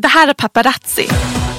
[0.00, 1.08] Det här är Paparazzi,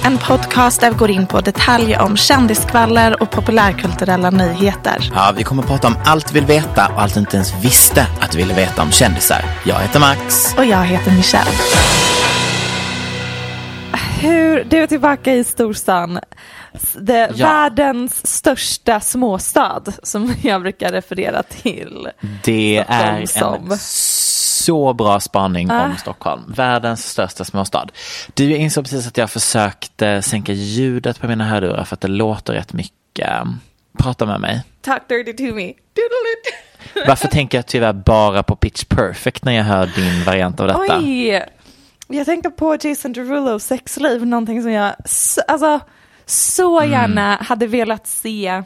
[0.04, 5.10] en podcast där vi går in på detaljer om kändisskvaller och populärkulturella nyheter.
[5.14, 7.54] Ja, vi kommer att prata om allt vi vill veta och allt du inte ens
[7.64, 9.44] visste att du ville veta om kändisar.
[9.66, 10.54] Jag heter Max.
[10.58, 11.50] Och jag heter Michelle.
[14.20, 16.20] Hur, du är tillbaka i storstan.
[17.00, 17.46] Det, Ja.
[17.46, 22.08] Världens största småstad som jag brukar referera till.
[22.44, 23.26] Det är en
[24.64, 26.42] så bra spaning om Stockholm.
[26.56, 27.86] Världens största småstad.
[28.34, 32.08] Du jag insåg precis att jag försökte sänka ljudet på mina hörlurar för att det
[32.08, 33.30] låter rätt mycket.
[33.98, 34.62] Prata med mig.
[34.80, 35.66] Talk dirty to me.
[35.72, 37.06] Doodle-it.
[37.08, 40.98] Varför tänker jag tyvärr bara på Pitch Perfect när jag hör din variant av detta?
[40.98, 41.42] Oj!
[42.08, 44.92] Jag tänker på Jason Derulos sexliv, någonting som jag
[45.48, 45.80] alltså,
[46.26, 46.90] så Mm.
[46.92, 48.62] gärna hade velat se.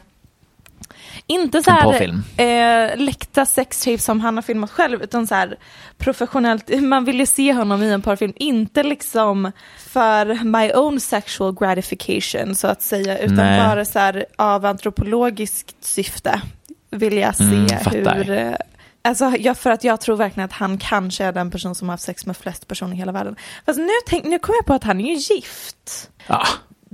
[1.27, 5.57] Inte så här eh, läckta sextapes som han har filmat själv, utan så här
[5.97, 6.69] professionellt.
[6.81, 12.55] Man vill ju se honom i en porrfilm, inte liksom för my own sexual gratification
[12.55, 13.67] så att säga, utan Nej.
[13.67, 16.41] bara så här av antropologiskt syfte
[16.89, 18.55] vill jag se Mm, hur eh,
[19.01, 21.93] Alltså, jag, för att jag tror verkligen att han kanske är den person som har
[21.93, 23.35] haft sex med flest personer i hela världen.
[23.65, 26.09] Fast nu, tänk, nu kommer jag på att han är ju gift.
[26.27, 26.47] Ja,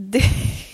[0.09, 0.23] Det,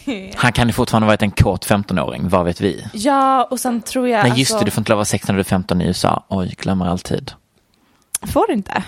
[0.35, 2.85] han kan ju fortfarande varit en kåt 15-åring, vad vet vi?
[2.93, 4.23] ja, och sen tror jag...
[4.29, 5.81] Nej just alltså, det, du får inte lov att vara 16 när du är 15
[5.81, 6.23] i USA.
[6.27, 7.31] Oj, glömmer alltid.
[8.21, 8.83] Får du inte?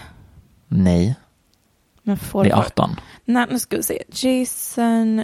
[0.68, 1.16] Nej,
[2.04, 2.62] Men får det är du?
[2.62, 2.96] 18.
[3.26, 4.04] Nej, nu ska vi se.
[4.28, 5.24] Jason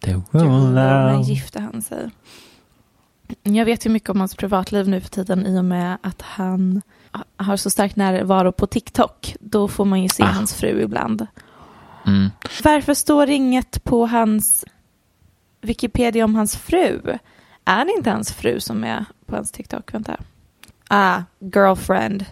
[0.00, 2.10] Derulo, när gifte han sig?
[3.42, 6.82] Jag vet ju mycket om hans privatliv nu för tiden i och med att han
[7.36, 9.36] har så stark närvaro på TikTok.
[9.40, 10.26] Då får man ju se Ah.
[10.26, 11.26] hans fru ibland.
[12.06, 12.30] Mm.
[12.64, 14.64] Varför står inget på hans
[15.60, 17.18] Wikipedia om hans fru?
[17.64, 19.94] Är det inte hans fru som är på hans TikTok?
[19.94, 20.16] Vänta.
[20.88, 21.22] Ah,
[21.54, 22.24] girlfriend.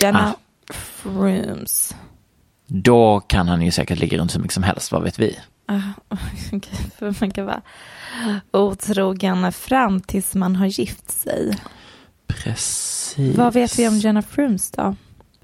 [0.00, 0.34] Jenna
[0.70, 1.94] Frooms.
[2.66, 5.38] Då kan han ju säkert ligga runt så mycket som helst, vad vet vi?
[5.66, 5.80] Ah,
[7.20, 7.62] man kan vara
[8.50, 11.54] otrogen fram tills man har gift sig.
[12.26, 13.36] Precis.
[13.36, 14.96] Vad vet vi om Jenna Frooms då?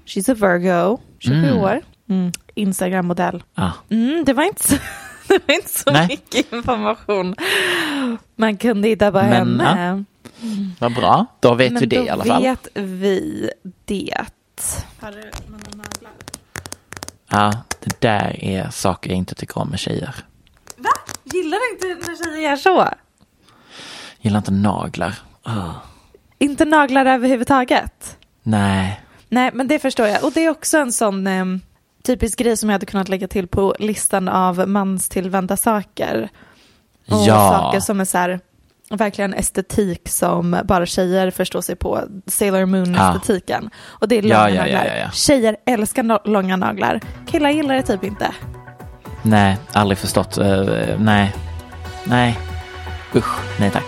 [0.05, 1.57] She's a Virgo, 27 Mm.
[1.57, 1.81] år.
[2.09, 2.31] Mm.
[2.55, 3.43] Instagram-modell.
[3.55, 4.75] Ah, Mm, det var inte så,
[5.27, 6.07] det var inte så Nej.
[6.07, 7.35] mycket information
[8.35, 10.03] man kunde hitta på Men, henne.
[10.79, 12.41] vad bra, då vet Men vi det då i alla fall.
[12.41, 13.49] vet vi
[13.85, 14.25] det.
[17.29, 20.15] Ja, det där är saker jag inte tycker om med tjejer.
[20.77, 20.89] Va?
[21.23, 22.87] Gillar du inte när tjejer gör så?
[24.21, 25.13] Gillar inte naglar.
[25.43, 25.69] Ah,
[26.39, 28.17] Inte naglar överhuvudtaget?
[28.43, 29.01] nej.
[29.29, 30.23] Nej, men det förstår jag.
[30.23, 31.45] Och det är också en sån eh,
[32.05, 36.29] typisk grej som jag hade kunnat lägga till på listan av manstillvända saker.
[37.09, 37.49] Och Ja.
[37.51, 38.39] saker som är så här,
[38.89, 42.01] verkligen estetik som bara tjejer förstår sig på.
[42.27, 43.69] Sailor Moon-estetiken.
[43.85, 44.85] Och det är långa Ja, ja, ja, naglar.
[44.85, 45.11] ja, ja.
[45.11, 47.01] Tjejer älskar no- långa naglar.
[47.27, 48.31] Killar gillar det typ inte.
[49.21, 50.37] Nej, aldrig förstått.
[50.37, 50.63] Eh,
[50.99, 51.33] nej.
[52.03, 52.39] Nej.
[53.15, 53.83] Usch, nej tack.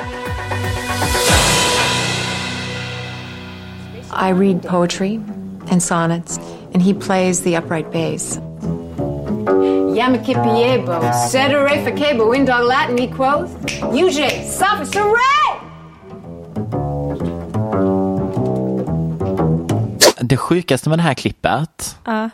[4.29, 5.19] I read poetry
[5.71, 6.39] and sonnets,
[6.73, 8.39] and he plays the upright bass.
[9.97, 13.49] Yamakipiebo, Sedere Fakebo, Indog Latin equos,
[13.93, 15.57] Uje, Sophis, Hooray!
[20.21, 22.29] det sjukaste med det här klippet Ja.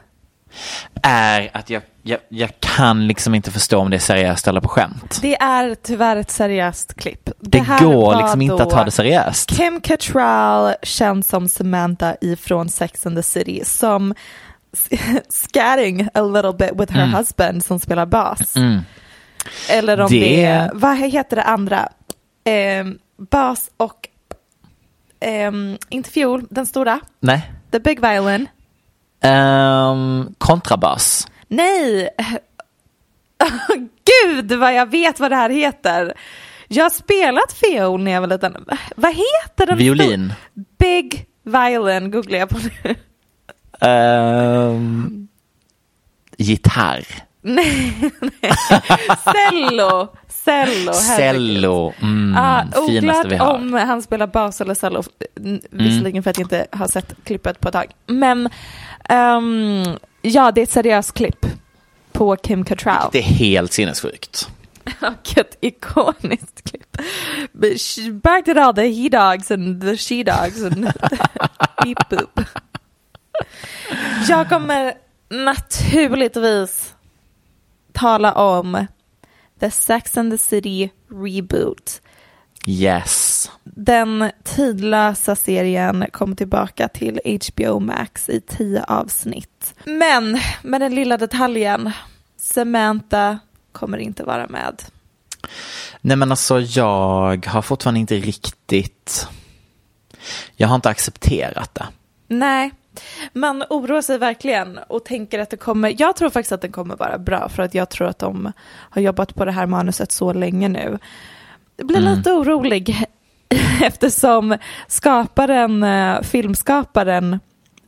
[1.03, 4.67] är att jag, jag, jag kan liksom inte förstå om det är seriöst eller på
[4.67, 5.19] skämt.
[5.21, 7.29] Det är tyvärr ett seriöst klipp.
[7.39, 9.49] Det, här går liksom inte att ta det seriöst.
[9.49, 14.13] Kim Cattrall, känd som Samantha ifrån Sex and the City, som
[15.29, 18.53] scatting a little bit with her husband som spelar bas.
[19.69, 21.89] Eller om det, Det- är, vad heter det andra?
[22.43, 22.97] Ehm,
[23.31, 24.07] bas och,
[25.19, 27.51] ehm, inte fiol, den stora, Nej.
[27.71, 28.47] the big violin.
[29.25, 31.27] Um, kontrabas.
[31.55, 32.09] Nej!
[34.25, 36.13] Gud vad jag vet vad det här heter.
[36.67, 38.65] Jag har spelat fiol när jag var liten.
[38.95, 39.77] Vad heter den?
[39.77, 40.33] Violin.
[40.79, 42.95] Big violin googlar jag på nu.
[43.89, 45.27] Um,
[46.37, 47.05] gitarr.
[49.23, 50.07] Cello.
[50.45, 50.91] Cello.
[50.91, 51.17] herregud.
[51.17, 51.93] Cello.
[52.01, 53.55] Mm, Ah, finaste vi oklart har.
[53.55, 55.03] om han spelar bas eller cello,
[55.39, 57.91] mm, visserligen för att jag inte har sett klippet på ett tag.
[58.07, 58.49] Men
[59.09, 59.83] ehm,
[60.23, 61.45] ja, det är ett seriöst klipp
[62.11, 63.09] på Kim Cattrall.
[63.11, 64.49] Det är helt sinnessjukt.
[65.01, 66.97] Och ett ikoniskt klipp.
[67.51, 70.83] But she Back to all the he dogs and the she dogs and
[71.83, 72.39] beep boop.
[74.27, 74.93] Jag kommer
[75.29, 76.95] naturligtvis
[77.91, 78.85] tala om
[79.59, 82.01] The Sex and the City reboot.
[82.67, 83.51] Yes.
[83.63, 89.73] Den tidlösa serien kom tillbaka till HBO Max i tio avsnitt.
[89.83, 91.91] Men med den lilla detaljen,
[92.37, 93.39] Samantha
[93.71, 94.81] kommer inte vara med.
[96.01, 99.27] Nej men alltså jag har fortfarande inte riktigt,
[100.55, 101.87] jag har inte accepterat det.
[102.27, 102.71] Nej,
[103.33, 106.95] man oroar sig verkligen och tänker att det kommer, jag tror faktiskt att den kommer
[106.95, 110.33] vara bra för att jag tror att de har jobbat på det här manuset så
[110.33, 110.99] länge nu.
[111.77, 113.03] Jag blir lite orolig
[113.83, 117.39] eftersom skaparen, eh, filmskaparen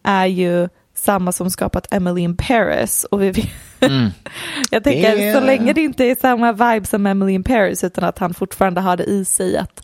[0.04, 3.50] är ju samma som skapat Emily in Paris och vi vet
[4.72, 8.04] Jag tänker Det- så länge det inte är samma vibe som Emily in Paris utan
[8.04, 9.82] att han fortfarande har det i sig att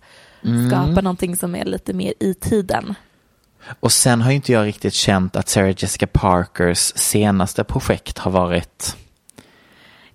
[0.69, 2.95] skapa någonting som är lite mer i tiden.
[3.79, 8.31] Och sen har ju inte jag riktigt känt att Sarah Jessica Parkers senaste projekt har
[8.31, 8.95] varit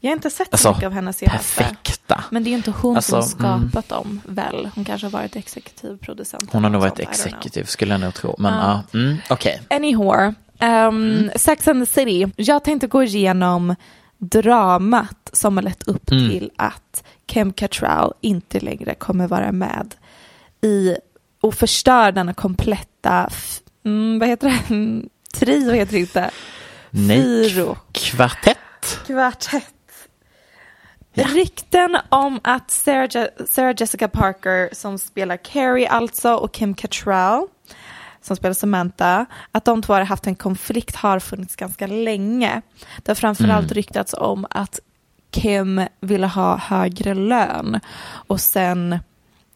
[0.07, 1.63] Jag har inte sett så alltså, mycket av hennes senaste.
[1.63, 2.25] perfekta.
[2.31, 4.71] Men det är inte hon Alltså, som skapat dem väl?
[4.75, 6.49] Hon kanske har varit exekutiv producent.
[6.53, 8.35] Hon har nog varit sånt, exekutiv skulle jag nog tro.
[8.39, 8.83] Men Ja.
[8.93, 9.63] ja, mm, okej.
[9.71, 12.33] Anyhow, um, Sex and the City.
[12.37, 13.75] Jag tänkte gå igenom
[14.19, 16.31] dramat som har lett upp Mm.
[16.31, 19.95] till att Kim Cattrall inte längre kommer vara med
[20.63, 20.97] i
[21.41, 23.31] och förstör denna kompletta,
[23.85, 25.03] mm, vad heter det,
[25.39, 26.31] trio heter det inte,
[26.91, 27.77] Nej, Fyro.
[27.93, 28.59] kvartett.
[29.07, 29.65] kvartett.
[31.25, 37.47] Rykten om att Sarah, Je- Sarah Jessica Parker som spelar Carrie alltså och Kim Cattrall
[38.23, 42.63] som spelar Samantha, att de två har haft en konflikt har funnits ganska länge.
[43.03, 44.81] Det har framförallt ryktats om att
[45.31, 48.99] Kim ville ha högre lön och sen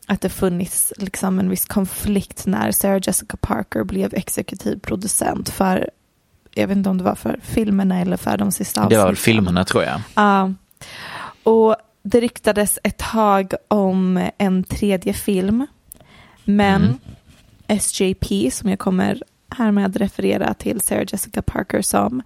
[0.06, 5.90] att det funnits liksom en viss konflikt när Sarah Jessica Parker blev exekutiv producent för,
[6.54, 9.12] jag vet inte om det var för filmerna eller för de sista Det var väl
[9.12, 9.16] avsnitten.
[9.34, 10.00] filmerna tror jag.
[10.14, 10.52] Ja.
[11.42, 15.66] Och det ryktades ett tag om en tredje film.
[16.44, 16.98] Men
[17.66, 22.22] SJP, som jag kommer härmed referera till Sarah Jessica Parker som,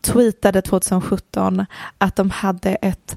[0.00, 1.66] tweetade 2017
[1.98, 3.16] att de hade ett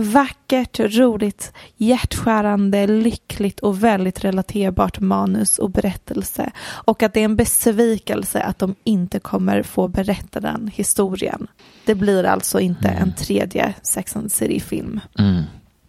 [0.00, 6.50] vackert, roligt, hjärtskärande, lyckligt och väldigt relaterbart manus och berättelse.
[6.68, 11.46] Och att det är en besvikelse att de inte kommer få berätta den historien.
[11.84, 15.00] Det blir alltså inte en tredje Sex and the City-film.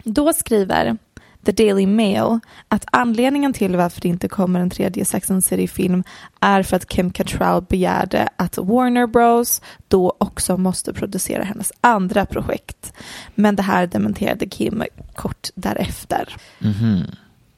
[0.03, 0.97] Då skriver
[1.46, 6.03] The Daily Mail att anledningen till varför det inte kommer en tredje Sex and City-film
[6.39, 12.25] är för att Kim Cattrall begärde att Warner Bros då också måste producera hennes andra
[12.25, 12.93] projekt.
[13.36, 14.84] Men det här dementerade Kim
[15.15, 16.36] kort därefter.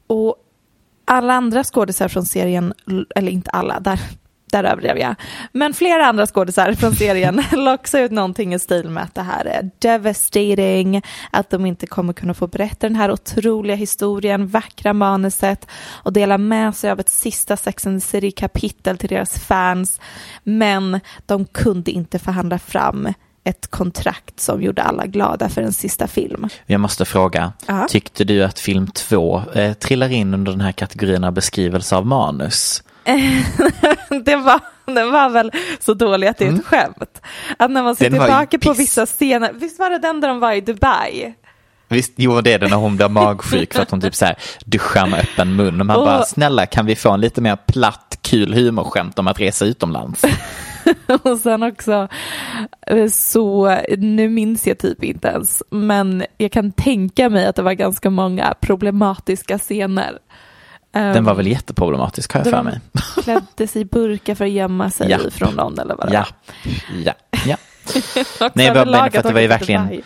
[0.06, 0.36] Och
[1.04, 2.74] alla andra skådisar från serien,
[3.16, 4.00] eller inte alla, där,
[4.52, 5.14] där överdrev jag,
[5.52, 9.22] men flera andra skådisar från serien la också ut någonting i stil med att det
[9.22, 14.92] här är devastating, att de inte kommer kunna få berätta den här otroliga historien, vackra
[14.92, 20.00] manuset och dela med sig av ett sista Sex and the City-kapitel till deras fans,
[20.42, 23.08] men de kunde inte förhandla fram
[23.44, 26.48] ett kontrakt som gjorde alla glada för en sista film.
[26.66, 27.86] Jag måste fråga, Ja.
[27.88, 32.06] tyckte du att film två eh, trillar in under den här kategorin av beskrivelse av
[32.06, 32.82] manus?
[34.24, 37.20] det var, den var väl så dålig att det är ett skämt.
[37.58, 38.20] Att när man ser Mm.
[38.20, 41.34] Tillbaka på vissa scener, visst var det den där de var i Dubai?
[41.88, 44.36] Visst, jo det är det när hon blir magsjuk för att hon typ så här
[44.64, 45.80] duschar med öppen mun.
[45.80, 49.28] Och man Och- bara, snälla kan vi få en lite mer platt, kul humorskämt om
[49.28, 50.22] att resa utomlands?
[51.22, 52.08] Och sen också
[52.86, 57.62] eh, så, nu minns jag typ inte ens, men jag kan tänka mig att det
[57.62, 60.18] var ganska många problematiska scener.
[60.92, 62.80] Den var väl jätteproblematisk har jag för mig.
[63.14, 65.18] De klädde sig i burka för att gömma sig Ja.
[65.30, 66.26] från någon eller vad det Ja,
[67.04, 67.12] ja,
[67.46, 67.56] ja.
[68.40, 68.50] var.
[68.54, 70.02] Nej, jag bara menar för att det var ju verkligen-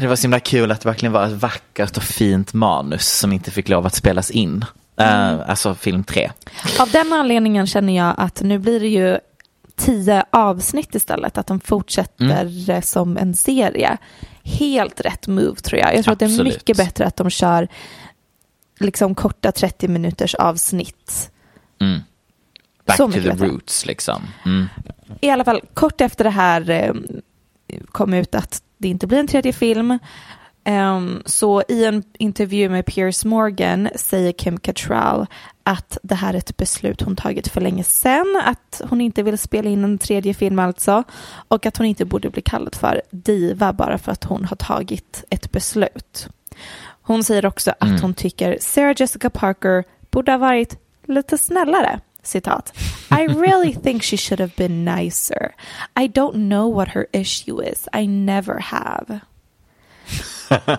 [0.00, 3.32] Det var så himla kul att det verkligen var ett vackert och fint manus som
[3.32, 4.64] inte fick lov att spelas in.
[4.96, 5.38] Mm.
[5.40, 6.30] Eh, alltså film tre.
[6.80, 9.18] Av den anledningen känner jag att nu blir det ju
[9.76, 12.70] tio avsnitt istället, att de fortsätter Mm.
[12.70, 13.96] eh, som en serie.
[14.44, 15.96] Helt rätt move tror jag.
[15.96, 16.52] Jag tror att det är Absolut.
[16.54, 17.68] mycket bättre att de kör
[18.82, 21.30] liksom korta 30 minuters avsnitt.
[21.80, 22.00] Mm.
[22.86, 24.22] Back Så to the roots liksom.
[24.44, 24.68] Mm.
[25.20, 26.92] I alla fall kort efter det här eh,
[27.92, 29.98] kom ut att det inte blir en tredje film.
[30.64, 35.26] Ehm, så i en intervju med Piers Morgan säger Kim Cattrall
[35.62, 39.38] att det här är ett beslut hon tagit för länge sedan, att hon inte vill
[39.38, 41.04] spela in en tredje film alltså,
[41.48, 45.24] och att hon inte borde bli kallad för diva bara för att hon har tagit
[45.30, 46.28] ett beslut.
[47.02, 48.00] Hon säger också att Mm.
[48.02, 52.00] hon tycker Sarah Jessica Parker borde ha varit lite snällare.
[52.22, 52.72] Citat.
[53.10, 55.54] I really think she should have been nicer.
[56.00, 57.88] I don't know what her issue is.
[57.96, 59.20] I never have.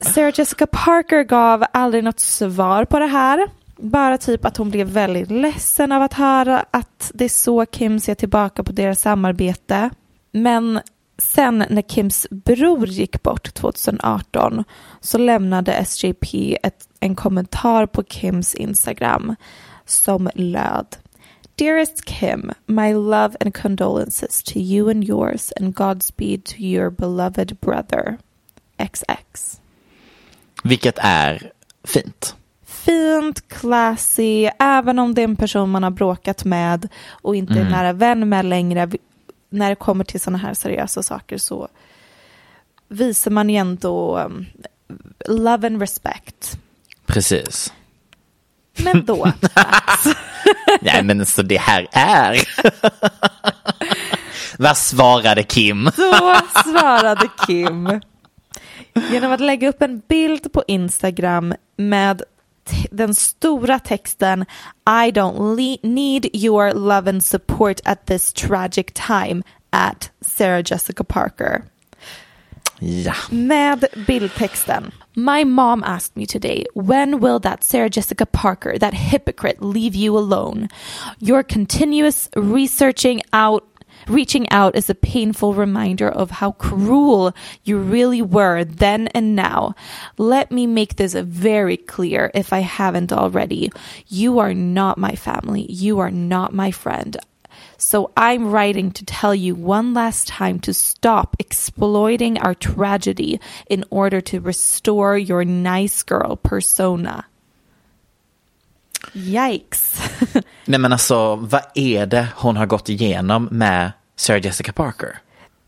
[0.00, 3.48] Sarah Jessica Parker gav aldrig något svar på det här.
[3.76, 8.00] Bara typ att hon blev väldigt ledsen av att höra att det är så Kim
[8.00, 9.90] ser tillbaka på deras samarbete.
[10.32, 10.80] Men
[11.18, 14.64] sen när Kims bror gick bort 2018
[15.00, 19.34] så lämnade SJP ett, en kommentar på Kims Instagram
[19.84, 20.96] som löd
[21.56, 27.56] Dearest Kim, my love and condolences to you and yours and Godspeed to your beloved
[27.60, 28.18] brother
[28.78, 29.60] XX.
[30.64, 31.52] Vilket är
[31.84, 32.36] fint.
[32.66, 37.70] Fint, classy, även om det är en person man har bråkat med och inte är
[37.70, 38.90] nära vän med längre.
[39.54, 41.68] När det kommer till sådana här seriösa saker så
[42.88, 44.46] visar man ju ändå um,
[45.28, 46.58] love and respect.
[47.06, 47.72] Precis.
[48.76, 49.24] Men då,
[50.80, 52.48] Nej men så det här är.
[54.58, 55.84] Vad svarade Kim?
[55.96, 58.00] då svarade Kim
[59.10, 62.22] genom att lägga upp en bild på Instagram med
[62.90, 64.46] den stora texten
[64.86, 69.42] I don't need your love and support at this tragic time
[69.72, 71.64] at Sarah Jessica Parker.
[72.80, 73.14] Ja.
[73.30, 74.92] Med bildtexten.
[75.16, 80.18] My mom asked me today, when will that Sarah Jessica Parker, that hypocrite, leave you
[80.18, 80.68] alone?
[81.20, 83.64] Your continuous researching out
[84.08, 89.74] Reaching out is a painful reminder of how cruel you really were then and now.
[90.18, 93.70] Let me make this very clear if I haven't already.
[94.08, 95.70] You are not my family.
[95.70, 97.16] You are not my friend.
[97.76, 103.84] So I'm writing to tell you one last time to stop exploiting our tragedy in
[103.90, 107.26] order to restore your nice girl persona.
[109.12, 110.02] Yikes.
[110.64, 115.18] Nej men alltså vad är det hon har gått igenom med Sarah Jessica Parker?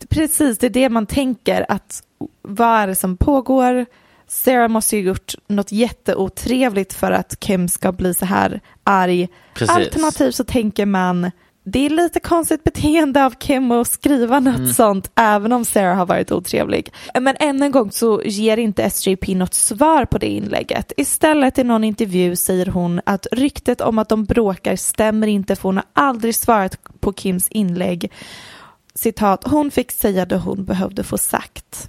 [0.08, 2.02] Precis, det är det man tänker att
[2.42, 3.86] vad är det som pågår?
[4.28, 9.28] Sarah måste ju gjort något jätteotrevligt för att Kim ska bli så här arg.
[9.54, 9.76] Precis.
[9.76, 11.30] Alternativt så tänker man
[11.68, 14.72] det är lite konstigt beteende av Kim att skriva något Mm.
[14.72, 16.92] sånt även om Sarah har varit otrevlig.
[17.20, 20.92] Men än en gång så ger inte SJP något svar på det inlägget.
[20.96, 25.62] Istället i någon intervju säger hon att ryktet om att de bråkar stämmer inte för
[25.62, 28.12] hon har aldrig svarat på Kims inlägg.
[28.96, 31.88] Citat, hon fick säga det hon behövde få sagt.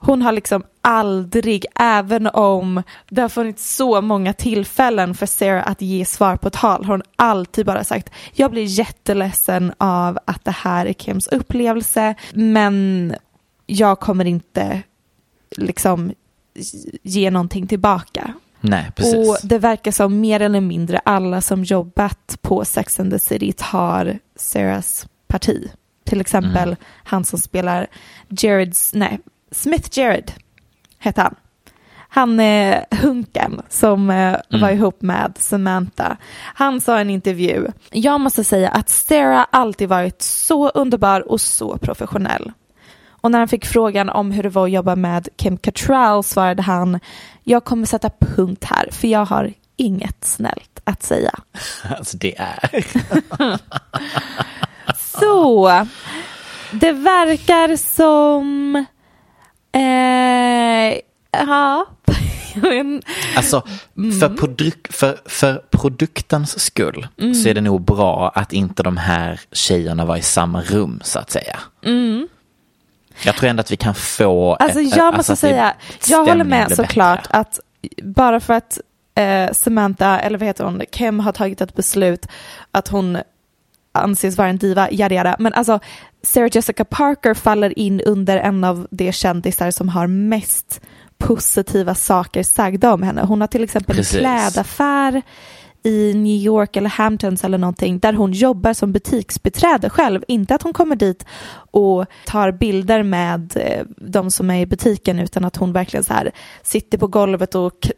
[0.00, 5.82] Hon har liksom aldrig, även om det har funnits så många tillfällen för Sarah att
[5.82, 10.50] ge svar på tal, har hon alltid bara sagt jag blir jätteledsen av att det
[10.50, 13.14] här är Kims upplevelse, men
[13.66, 14.82] jag kommer inte
[15.56, 16.12] liksom
[17.02, 18.32] ge någonting tillbaka.
[18.60, 19.28] Nej precis.
[19.28, 23.52] Och det verkar som mer eller mindre alla som jobbat på Sex and the City
[23.56, 25.68] tar Sarahs parti.
[26.08, 27.86] Till exempel han som spelar
[28.28, 30.32] Jareds, nej, Smith Jared
[30.98, 31.34] hette han.
[32.08, 36.16] Han är hunken som eh, var ihop med Samantha.
[36.54, 41.40] Han sa i en intervju, jag måste säga att Sarah alltid varit så underbar och
[41.40, 42.52] så professionell.
[43.06, 46.62] Och när han fick frågan om hur det var att jobba med Kim Cattrall svarade
[46.62, 47.00] han,
[47.44, 51.32] jag kommer sätta punkt här för jag har inget snällt att säga.
[51.98, 52.86] Alltså det är.
[54.98, 55.86] Så,
[56.72, 58.84] det verkar som
[59.72, 60.98] Eh,
[61.32, 61.86] ja.
[63.36, 63.62] Alltså,
[63.96, 64.20] Mm.
[64.20, 67.34] för, produk- för, för produktens skull Mm.
[67.34, 71.18] så är det nog bra att inte de här tjejerna var i samma rum så
[71.18, 71.58] att säga.
[73.24, 74.56] Jag tror ändå att vi kan få...
[74.56, 74.64] Mm.
[74.66, 75.74] Alltså ett- jag alltså måste säga,
[76.08, 77.38] jag håller med såklart bättre.
[77.38, 77.60] att
[78.02, 78.78] bara för att
[79.14, 82.26] eh, Samantha, eller vad heter hon, Kim har tagit ett beslut
[82.70, 83.18] att hon
[83.98, 85.36] anses vara en diva, yada yada.
[85.38, 85.80] Men alltså
[86.22, 90.80] Sarah Jessica Parker faller in under en av de kändisar som har mest
[91.18, 93.22] positiva saker sagda om henne.
[93.22, 94.14] Hon har till exempel Precis.
[94.14, 95.22] en klädaffär
[95.88, 100.24] i New York eller Hamptons eller någonting där hon jobbar som butiksbiträde själv.
[100.28, 101.24] Inte att hon kommer dit
[101.70, 106.14] och tar bilder med eh, de som är i butiken utan att hon verkligen så
[106.14, 106.30] här
[106.62, 107.90] sitter på golvet och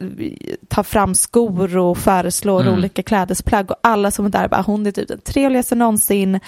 [0.68, 2.75] tar fram skor och föreslår Mm.
[2.75, 6.40] olika klädesplagg och alla som är där bara hon är typ den trevligaste någonsin.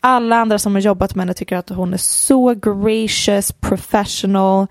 [0.00, 4.66] Alla andra som har jobbat med henne tycker att hon är så gracious, professional.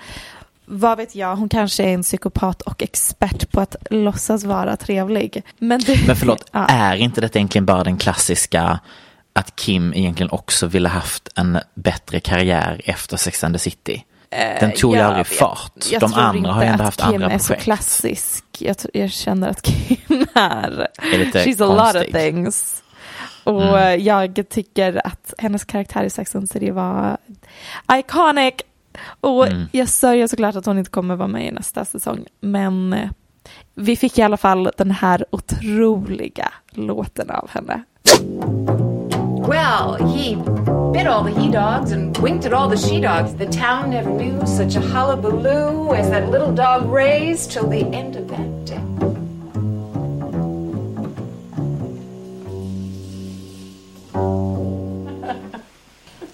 [0.66, 5.44] Vad vet jag, hon kanske är en psykopat och expert på att låtsas vara trevlig.
[5.58, 6.66] Men, det, Men förlåt, ja.
[6.66, 8.80] är inte detta egentligen bara den klassiska
[9.34, 14.06] att Kim egentligen också ville haft en bättre karriär efter Sex and the City?
[14.60, 15.72] Den tog ju jag aldrig fart.
[15.92, 17.64] Jag De tror andra har ju inte ändå att haft Kim andra är så projekt.
[17.64, 18.46] klassisk.
[18.60, 22.14] Jag, tror- jag känner att Kim är, Är lite she's a lot of konstig.
[22.14, 22.84] things.
[23.44, 24.04] Och Mm.
[24.04, 27.18] jag tycker att hennes karaktär i Sex and the City var
[27.94, 28.54] iconic.
[29.22, 29.68] Och Mm.
[29.72, 32.26] jag sörjer såklart att hon inte kommer vara med i nästa säsong.
[32.42, 33.10] Men eh,
[33.76, 37.84] vi fick i alla fall den här otroliga låten av henne.
[39.48, 40.36] Well, he
[40.94, 43.34] bit all the he dogs and winked at all the she dogs.
[43.38, 48.16] The town never knew such a hullabaloo as that little dog raised till the end
[48.16, 48.80] of that day.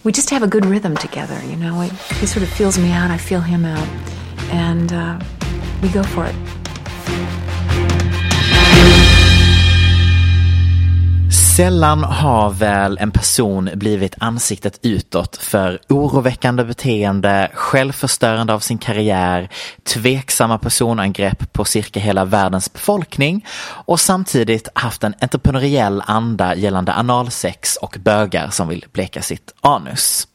[0.03, 1.81] We just have a good rhythm together, you know.
[1.81, 3.87] He sort of feels me out, I feel him out.
[4.49, 5.19] And uh,
[5.81, 6.35] we go for it.
[11.59, 19.49] Sällan har väl en person blivit ansiktet utåt för oroväckande beteende, självförstörande av sin karriär,
[19.83, 23.45] tveksamma personangrepp på cirka hela världens befolkning
[23.85, 30.27] och samtidigt haft en entreprenöriell anda gällande analsex och bögar som vill bleka sitt anus.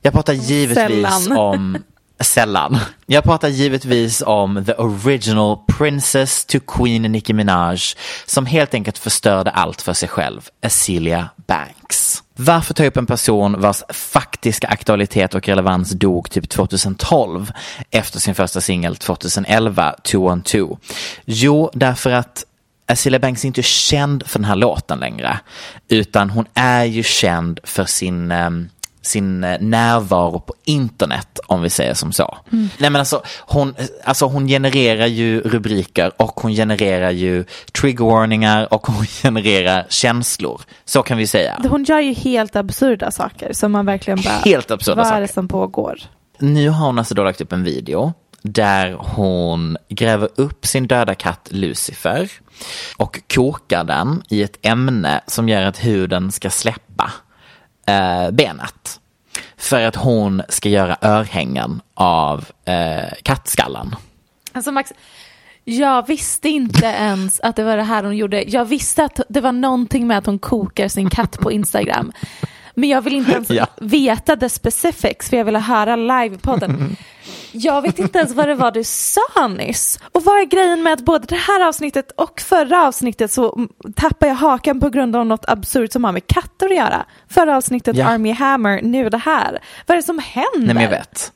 [0.00, 1.38] Jag pratar givetvis Sällan.
[1.38, 1.78] om
[2.22, 2.78] Sällan.
[3.06, 7.78] Jag pratar givetvis om the original princess to queen Nicki Minaj
[8.26, 12.22] som helt enkelt förstörde allt för sig själv, Azealia Banks.
[12.36, 17.52] Varför ta upp en person vars faktiska aktualitet och relevans dog typ 2012
[17.90, 20.76] efter sin första singel 2011, Two on Two?
[21.24, 22.44] Jo, därför att
[22.86, 25.40] Azealia Banks är inte känd för den här låten längre,
[25.88, 28.68] utan hon är ju känd för sin ehm,
[29.02, 32.38] sin eh, närvaro på internet om vi säger som så.
[32.50, 37.44] Nej men alltså hon, alltså hon genererar ju rubriker och hon genererar ju
[37.80, 40.60] triggervarningar och hon genererar känslor.
[40.84, 41.60] Så kan vi säga.
[41.68, 45.26] Hon gör ju helt absurda saker som man verkligen bara, Helt absurda vad är det
[45.26, 45.34] saker.
[45.34, 45.98] som pågår?
[46.38, 48.12] Nu har hon alltså då lagt upp en video
[48.42, 52.30] där hon gräver upp sin döda katt Lucifer
[52.96, 57.12] och kokar den i ett ämne som gör att huden ska släppa
[57.86, 59.00] eh, benet.
[59.56, 63.96] För att hon ska göra örhängen av eh, kattskallen.
[64.52, 64.92] Alltså Max,
[65.64, 68.42] jag visste inte ens att det var det här hon gjorde.
[68.42, 72.12] Jag visste att det var någonting med att hon kokar sin katt på Instagram.
[72.74, 73.66] Men jag vill inte ens Ja.
[73.80, 76.96] veta the specifics för jag ville höra live på den.
[77.52, 79.98] Jag vet inte ens vad det var du sa nyss.
[80.12, 84.26] Och vad är grejen med att både det här avsnittet och förra avsnittet så tappar
[84.26, 87.06] jag hakan på grund av något absurt som har med katter att göra.
[87.28, 88.06] Förra avsnittet Ja.
[88.06, 89.58] Army Hammer, nu det här.
[89.86, 90.50] Vad är det som händer?
[90.66, 91.32] Nej men jag vet.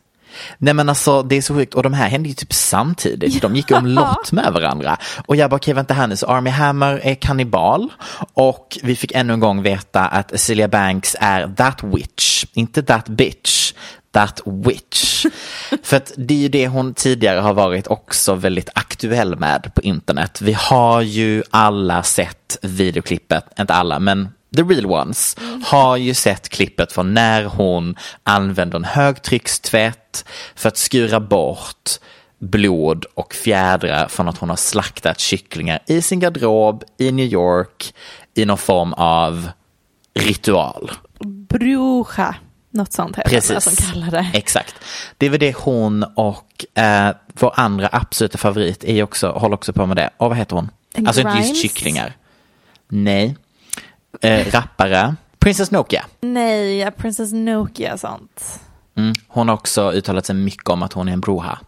[0.58, 3.42] Nej men alltså det är så sjukt och de här hände ju typ samtidigt.
[3.42, 4.96] De gick ju omlott med varandra.
[5.26, 7.92] Och jag bara okej vänta här nu så Army Hammer är kannibal
[8.34, 13.08] och vi fick ännu en gång veta att Celia Banks är that witch, inte that
[13.08, 13.72] bitch.
[14.16, 15.26] That witch.
[15.82, 19.82] För att det är ju det hon tidigare har varit också väldigt aktuell med på
[19.82, 20.40] internet.
[20.40, 26.48] Vi har ju alla sett videoklippet, inte alla men the real ones, har ju sett
[26.48, 30.24] klippet från när hon använder en högtryckstvätt
[30.54, 31.90] för att skura bort
[32.38, 37.94] blod och fjädrar från att hon har slaktat kycklingar i sin garderob i New York
[38.34, 39.48] i någon form av
[40.14, 40.90] ritual.
[41.48, 42.34] Bruja,
[42.76, 43.64] något sånt det Precis.
[43.64, 44.30] som kallar det.
[44.34, 44.74] Exakt.
[45.18, 49.72] Det är väl det hon och eh, vår andra absoluta favorit är också, håller också
[49.72, 50.10] på med det.
[50.16, 50.70] Och vad heter hon?
[51.06, 52.16] Alltså inte just kycklingar.
[52.88, 53.36] Nej.
[54.20, 55.14] Eh, rappare.
[55.38, 56.04] Princess Nokia.
[56.20, 58.60] Nej, Princess Nokia sånt.
[58.96, 59.12] Mm.
[59.28, 61.58] Hon har också uttalat sig mycket om att hon är en broha.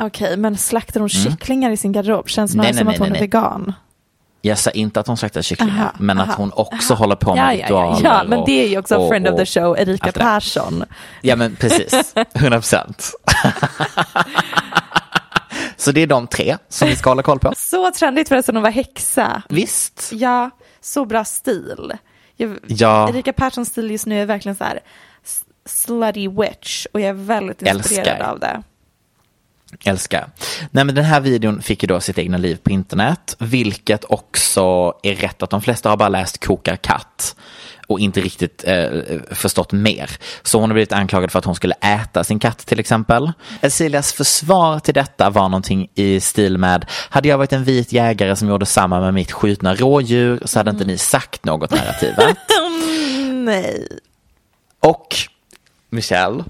[0.00, 2.28] Okej, men slaktar hon kycklingar i sin garderob?
[2.28, 2.76] Känns snarare Mm.
[2.76, 3.20] Nej, som nej, att hon nej, är nej.
[3.20, 3.72] vegan.
[4.46, 7.02] Jag sa inte att hon slaktar kycklingar, Aha, men att aha, hon också aha.
[7.04, 7.64] håller på med ja, ja, ja,
[7.96, 8.04] ritualer.
[8.04, 10.12] ja, men och- det är ju också och- friend of the och show, Erika.
[10.12, 10.84] Persson.
[11.22, 12.14] Ja, men precis.
[12.34, 13.10] 100 procent.
[15.76, 17.52] Så det är de tre som vi ska hålla koll på.
[17.56, 19.42] Så trendigt förresten att vara häxa.
[19.48, 20.10] Visst.
[20.12, 21.92] Ja, så bra stil.
[22.36, 23.08] Jag, Ja.
[23.08, 24.80] Erika Perssons stil just nu är verkligen så här
[25.66, 28.28] slutty witch och jag är väldigt inspirerad Älskar.
[28.30, 28.62] av det.
[29.84, 30.26] Älskar.
[30.70, 34.94] Nej men den här videon fick ju då sitt egna liv på internet, vilket också
[35.02, 37.36] är rätt att de flesta har bara läst Kokar katt
[37.86, 38.88] och inte riktigt eh,
[39.30, 40.10] förstått mer.
[40.42, 43.32] Så hon har blivit anklagad för att hon skulle äta sin katt till exempel.
[43.60, 48.36] Cecilias försvar till detta var någonting i stil med, hade jag varit en vit jägare
[48.36, 52.36] som gjorde samma med mitt skjutna rådjur så hade inte ni sagt något narrativet.
[53.44, 53.88] Nej.
[54.80, 55.16] Och
[55.90, 56.44] Michelle,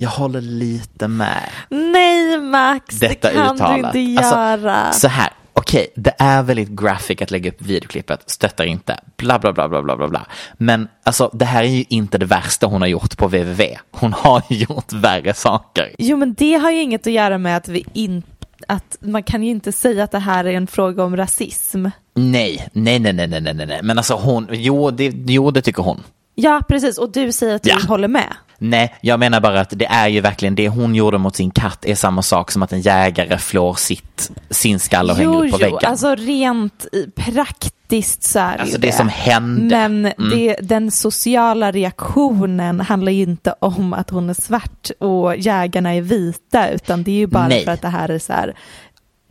[0.00, 1.50] jag håller lite med.
[1.68, 3.92] Nej Max, detta det kan uttalat.
[3.92, 4.74] du inte göra.
[4.76, 9.38] Alltså, så här, okej, det är väldigt graphic att lägga upp videoklippet, stöttar inte, bla
[9.38, 10.26] bla bla bla bla bla bla.
[10.58, 13.78] Men alltså det här är ju inte det värsta hon har gjort på www.
[13.90, 15.94] Hon har gjort värre saker.
[15.98, 18.28] Jo men det har ju inget att göra med att vi inte
[18.68, 21.86] att man kan ju inte säga att det här är en fråga om rasism.
[22.14, 25.82] Nej, nej, nej, nej, nej, nej, nej, men alltså hon, jo det, jo, det tycker
[25.82, 26.02] hon.
[26.34, 27.78] Ja precis och du säger att du Ja.
[27.88, 28.34] håller med.
[28.62, 31.84] Nej, jag menar bara att det är ju verkligen det hon gjorde mot sin katt
[31.84, 35.50] är samma sak som att en jägare flår sitt, sin skalle och hänger Jo, upp
[35.50, 35.90] på jo, väggen.
[35.90, 39.76] alltså rent praktiskt så är det Alltså ju det som hände.
[39.76, 40.02] Mm.
[40.02, 45.94] Men det, den sociala reaktionen handlar ju inte om att hon är svart och jägarna
[45.94, 47.64] är vita utan det är ju bara Nej.
[47.64, 48.54] för att det här är så här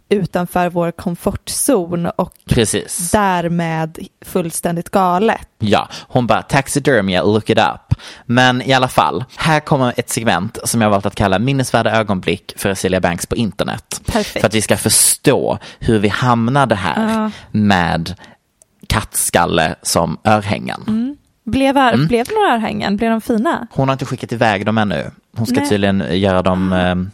[0.10, 3.12] utanför vår komfortzon och Precis.
[3.12, 5.48] därmed fullständigt galet.
[5.60, 7.96] Ja, hon bara taxidermia, look it up.
[8.26, 12.54] Men i alla fall, här kommer ett segment som jag valt att kalla minnesvärda ögonblick
[12.58, 14.02] för Cecilia Banks på internet.
[14.06, 14.40] Perfekt.
[14.42, 18.16] För att vi ska förstå hur vi hamnade här med
[18.88, 21.16] kattskalle som örhängen.
[21.46, 22.08] Blev, Mm.
[22.08, 22.98] blev några örhängen?
[22.98, 23.68] Blev de fina?
[23.72, 25.12] Hon har inte skickat iväg dem ännu.
[25.38, 25.70] Hon ska Nej.
[25.70, 27.12] tydligen göra dem, ehm,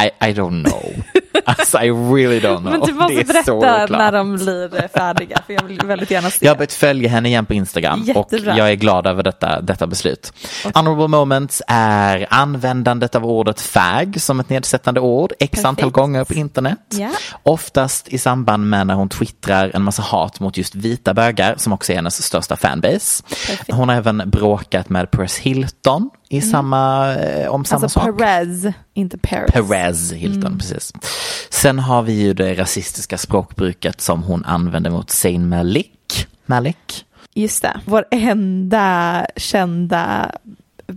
[0.00, 0.94] I, I don't know.
[1.44, 2.72] alltså I really don't know.
[2.72, 6.44] Men du måste berätta när de blir färdiga för jag vill väldigt gärna se.
[6.44, 8.52] Jag har börjat följa henne igen på Instagram Jättebra.
[8.52, 10.32] och jag är glad över detta, detta beslut.
[10.74, 15.94] Honorable moments är användandet av ordet fag som ett nedsättande ord x antal Perfekt.
[15.94, 16.78] gånger på internet.
[16.88, 17.10] Ja.
[17.42, 21.72] Oftast i samband med när hon twittrar en massa hat mot just vita bögar som
[21.72, 23.22] också är hennes största fanbase.
[23.68, 27.84] Hon har även bråkat med Paris Hilton i samma, eh, om samma Mm.
[27.84, 28.18] Alltså sak.
[28.18, 29.52] Perez, inte Paris.
[29.52, 30.92] Perez Hilton, precis.
[31.50, 36.26] Sen har vi ju det rasistiska språkbruket som hon använde mot Zayn Malik.
[36.46, 37.04] Malik?
[37.34, 40.30] Just det, vår enda kända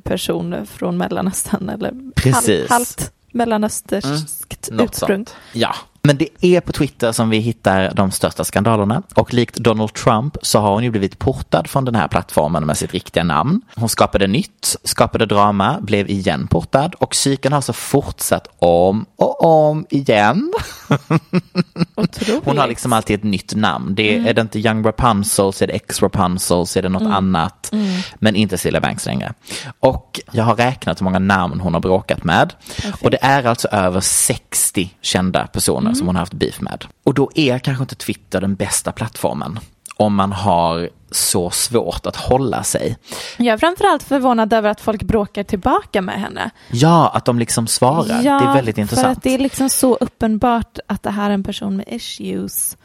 [0.03, 2.69] person från Mellanöstern eller Precis.
[2.69, 5.25] Halvt mellanösterskt Något ursprung.
[5.53, 5.75] Ja.
[6.07, 10.37] Men det är på Twitter som vi hittar de största skandalerna och likt Donald Trump
[10.41, 13.61] så har hon ju blivit portad från den här plattformen med sitt riktiga namn.
[13.75, 19.43] Hon skapade nytt, skapade drama, blev igen portad och cykeln har så fortsatt om och
[19.43, 20.53] om igen.
[22.43, 23.95] Hon har liksom alltid ett nytt namn.
[23.95, 26.89] Det är, är det inte Young Rapunzel så är det X Rapunzel så är det
[26.89, 27.69] något annat.
[28.15, 29.33] Men inte Cecilia Banks längre.
[29.79, 32.53] Och jag har räknat hur många namn hon har bråkat med.
[33.01, 36.85] Och det är alltså över 60 kända personer som hon har haft beef med.
[37.03, 39.59] Och då är kanske inte Twitter den bästa plattformen.
[39.95, 42.97] Om man har så svårt att hålla sig.
[43.37, 46.49] Jag är framförallt förvånad över att folk bråkar tillbaka med henne.
[46.71, 48.23] Ja, att de liksom svarar.
[48.23, 49.17] det är väldigt för intressant.
[49.17, 52.77] att det är liksom så uppenbart att det här är en person med issues.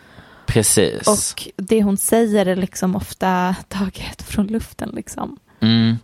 [0.47, 1.07] Precis.
[1.09, 5.39] Och det hon säger är liksom ofta taget från luften liksom.
[5.61, 5.99] Mm.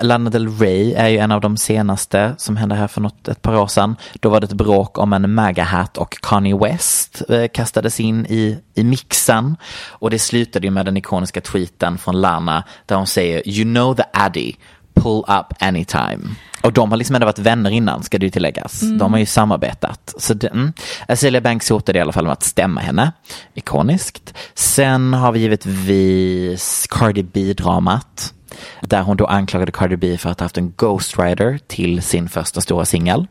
[0.00, 3.42] Lana Del Rey är ju en av de senaste som hände här för något, ett
[3.42, 3.96] par år sedan.
[4.20, 8.58] Då var det ett bråk om en MAGA-hatt och Kanye West eh, kastades in i,
[8.74, 9.56] i mixen.
[9.88, 13.94] Och det slutade ju med den ikoniska tweeten från Lana där hon säger You know
[13.94, 14.52] the Addy,
[14.94, 16.20] pull up anytime.
[16.62, 18.80] Och de har liksom ändå varit vänner innan ska det ju tilläggas.
[18.80, 20.14] De har ju samarbetat.
[20.18, 20.72] Så det, mm.
[21.14, 23.12] Celia Banks hotade i alla fall med att stämma henne.
[23.54, 24.34] Ikoniskt.
[24.54, 28.34] Sen har vi givetvis Cardi B-dramat.
[28.80, 32.60] Där hon då anklagade Cardi B för att ha haft en ghostwriter till sin första
[32.60, 33.26] stora singel.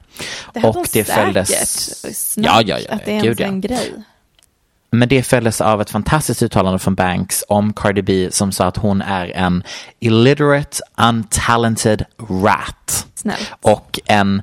[0.54, 1.16] Det hon Och det säkert.
[1.16, 2.32] följdes...
[2.34, 2.96] Snart, Ja, ja, ja.
[2.96, 3.68] Att det är Gud, en, ja.
[3.68, 3.94] grej.
[4.92, 8.78] Men det följdes av ett fantastiskt uttalande från Banks om Cardi B som sa att
[8.78, 9.64] hon är en
[10.00, 13.08] illiterate, untalented rat.
[13.16, 13.52] Snällt.
[13.62, 14.42] Och en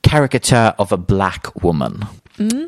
[0.00, 2.04] caricature of a black woman.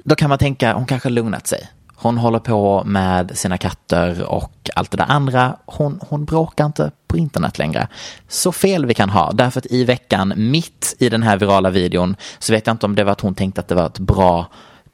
[0.04, 1.68] Då kan man tänka, hon kanske lugnat sig.
[2.00, 5.56] Hon håller på med sina katter och allt det där andra.
[5.66, 7.88] Hon, hon bråkar inte på internet längre.
[8.28, 12.16] Så fel vi kan ha, därför att i veckan, mitt i den här virala videon,
[12.38, 14.46] så vet jag inte om det var att hon tänkte att det var ett bra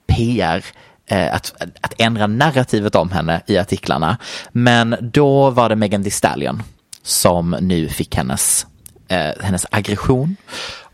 [0.06, 0.64] PR
[1.06, 4.16] eh, att, att ändra narrativet om henne i artiklarna.
[4.52, 6.62] Men då var det Megan Thee Stallion
[7.02, 8.66] som nu fick hennes,
[9.08, 10.36] eh, hennes aggression.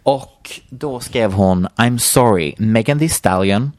[0.03, 3.73] Och då skrev hon I'm sorry, Megan Thee Stallion.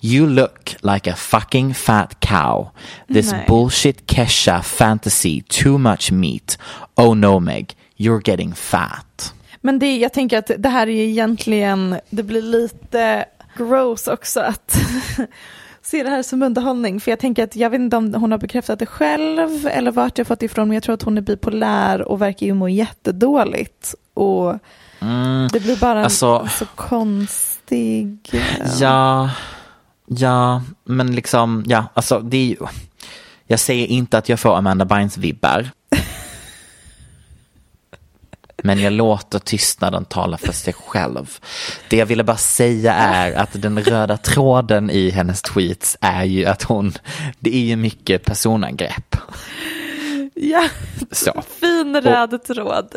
[0.00, 2.70] You look like a fucking fat cow.
[3.08, 3.44] This Nej.
[3.48, 6.58] bullshit Kesha fantasy, too much meat.
[6.96, 9.34] Oh no Meg, you're getting fat.
[9.60, 13.24] Men det, jag tänker att det här är ju egentligen, det blir lite
[13.56, 14.76] gross också att
[15.82, 17.00] se det här som underhållning.
[17.00, 20.18] För jag tänker att jag vet inte om hon har bekräftat det själv eller vart
[20.18, 23.94] jag fått ifrån, men jag tror att hon är bipolär och verkar ju må jättedåligt.
[24.14, 24.58] Och
[25.52, 28.18] det blir bara en alltså- så konstig...
[28.32, 28.40] eh,
[28.80, 29.30] Ja,
[30.06, 32.56] ja, men liksom, ja, alltså det är ju,
[33.46, 35.70] jag säger inte att jag får Amanda Bynes-vibbar.
[38.64, 41.38] Men jag låter tystnaden tala för sig själv.
[41.88, 46.44] Det jag ville bara säga är att den röda tråden i hennes tweets är ju
[46.44, 46.92] att hon,
[47.38, 49.16] det är ju mycket personangrepp.
[50.34, 50.68] Ja,
[51.10, 51.42] Så.
[51.60, 52.96] fin röd tråd.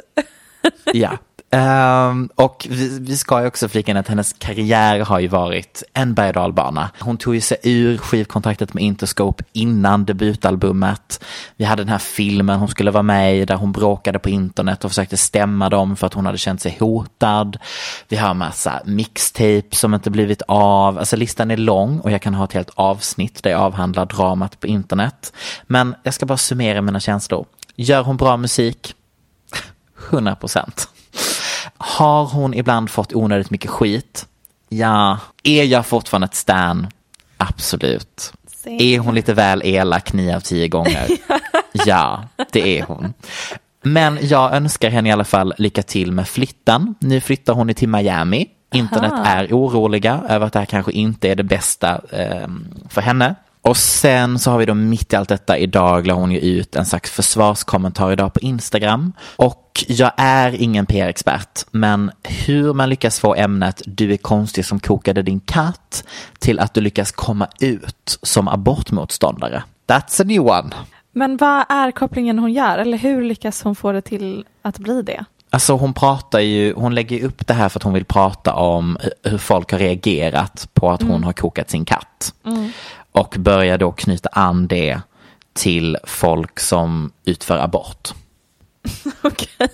[0.94, 1.18] Ja.
[1.56, 5.84] Um, och vi, vi ska ju också flika in att hennes karriär har ju varit
[5.94, 6.90] en berg och dalbana.
[7.00, 11.24] Hon tog ju sig ur skivkontraktet med Interscope innan debutalbumet.
[11.58, 14.86] Vi hade den här filmen hon skulle vara med i där hon bråkade på internet
[14.86, 17.58] och försökte stämma dem för att hon hade känt sig hotad.
[18.08, 20.98] Vi har massa mixtape som inte blivit av.
[20.98, 24.60] Alltså listan är lång och jag kan ha ett helt avsnitt där jag avhandlar dramat
[24.60, 25.34] på internet.
[25.68, 27.46] Men jag ska bara summera mina känslor.
[27.76, 28.96] Gör hon bra musik?
[30.10, 30.90] 100 procent.
[31.78, 34.26] Har hon ibland fått onödigt mycket skit?
[34.70, 35.20] Ja.
[35.44, 36.88] Är jag fortfarande ett stan?
[37.38, 38.34] Absolut.
[38.48, 38.84] Same.
[38.84, 41.08] Är hon lite väl elak nio av tio gånger?
[41.86, 43.14] ja, det är hon.
[43.82, 46.96] Men jag önskar henne i alla fall lycka till med flytten.
[47.00, 48.48] Nu flyttar hon till Miami.
[48.74, 52.48] Internet är oroliga över att det här kanske inte är det bästa eh,
[52.90, 53.36] för henne.
[53.62, 56.76] Och sen så har vi då mitt i allt detta idag la hon ju ut
[56.76, 59.14] en slags försvarskommentar idag på Instagram.
[59.36, 64.80] Och jag är ingen PR-expert, men hur man lyckas få ämnet du är konstig som
[64.80, 66.04] kokade din katt
[66.40, 69.64] till att du lyckas komma ut som abortmotståndare.
[69.88, 70.70] That's a new one.
[71.12, 72.78] Men vad är kopplingen hon gör?
[72.78, 75.26] Eller hur lyckas hon få det till att bli det?
[75.50, 78.98] Alltså hon pratar ju, hon lägger upp det här för att hon vill prata om
[79.24, 82.34] hur folk har reagerat på att hon har kokat sin katt.
[83.12, 85.00] Och börjar då knyta an det
[85.54, 88.14] till folk som utför abort.
[89.22, 89.70] Okej.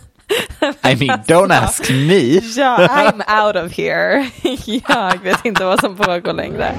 [0.84, 2.39] I mean, don't ask me.
[2.56, 4.32] Ja, I'm out of here.
[4.88, 6.76] Jag vet inte vad som pågår längre.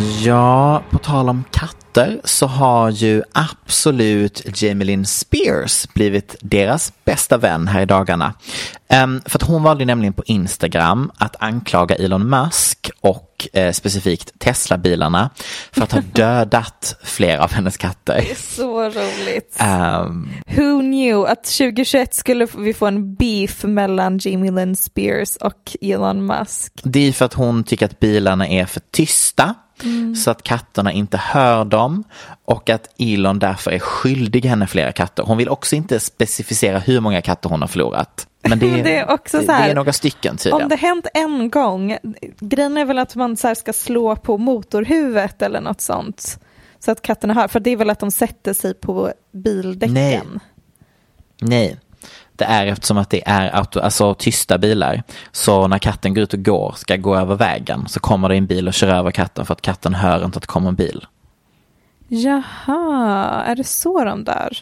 [0.00, 7.36] Ja, på tal om katter så har ju absolut Jamie Lynn Spears blivit deras bästa
[7.36, 8.34] vän här i dagarna.
[8.88, 14.38] Ehm, för att hon valde nämligen på Instagram att anklaga Elon Musk och eh, specifikt
[14.38, 15.30] Tesla-bilarna
[15.72, 18.24] för att ha dödat flera av hennes katter.
[18.36, 19.56] Så roligt.
[19.58, 25.76] Ehm, Who knew att 2021 skulle vi få en beef mellan Jamie Lynn Spears och
[25.80, 26.72] Elon Musk.
[26.82, 29.54] Det är för att hon tycker att bilarna är för tysta.
[30.16, 32.04] Så att katterna inte hör dem
[32.44, 35.22] och att Elon därför är skyldig henne flera katter.
[35.22, 38.26] Hon vill också inte specificera hur många katter hon har förlorat.
[38.42, 40.62] Men det, Men det är också det, så här, det är några stycken tydligen.
[40.62, 41.96] Om det hänt en gång,
[42.40, 46.40] grejen är väl att man så ska slå på motorhuvudet eller något sånt.
[46.78, 49.94] Så att katterna hör, för det är väl att de sätter sig på bildäcken.
[49.94, 50.22] Nej.
[51.40, 51.78] Nej,
[52.40, 55.02] det är eftersom att det är auto, alltså, tysta bilar.
[55.32, 58.46] Så när katten går ut och går, ska gå över vägen, så kommer det en
[58.46, 61.06] bil och kör över katten för att katten hör inte att det kommer en bil.
[62.08, 64.56] Jaha, är det så de dör?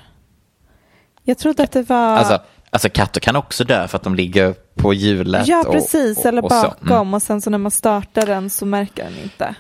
[1.23, 2.17] Jag trodde att det var...
[2.17, 2.39] Alltså,
[2.71, 5.47] alltså katter kan också dö för att de ligger på hjulet.
[5.49, 6.63] ja, och- precis, och, eller och så.
[6.63, 7.15] bakom Mm.
[7.15, 9.55] och sen så när man startar den så märker den inte.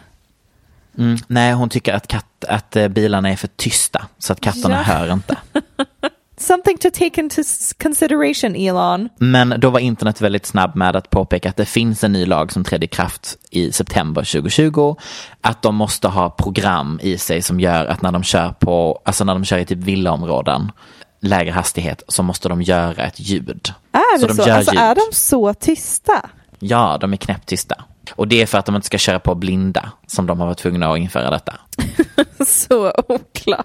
[0.99, 1.17] Mm.
[1.27, 4.83] Nej, hon tycker att, katt, att eh, bilarna är för tysta så att katterna Ja.
[4.95, 5.37] hör inte.
[6.41, 7.43] Something to take into
[7.83, 9.09] consideration, Elon.
[9.19, 12.53] Men då var internet väldigt snabb med att påpeka att det finns en ny lag
[12.53, 14.97] som trädde i kraft i september 2020.
[15.41, 19.25] Att de måste ha program i sig som gör att när de kör på, alltså
[19.25, 20.73] när de kör i typ villaområden,
[21.21, 23.73] lägre hastighet, så måste de göra ett ljud.
[23.93, 24.49] Är det de så?
[24.49, 24.83] gör Alltså ljud.
[24.83, 26.31] är de så tysta?
[26.59, 27.85] Ja, de är knäpptysta.
[28.15, 30.59] Och det är för att de inte ska köra på blinda som de har varit
[30.59, 31.55] tvungna att införa detta.
[32.47, 33.65] så oklart.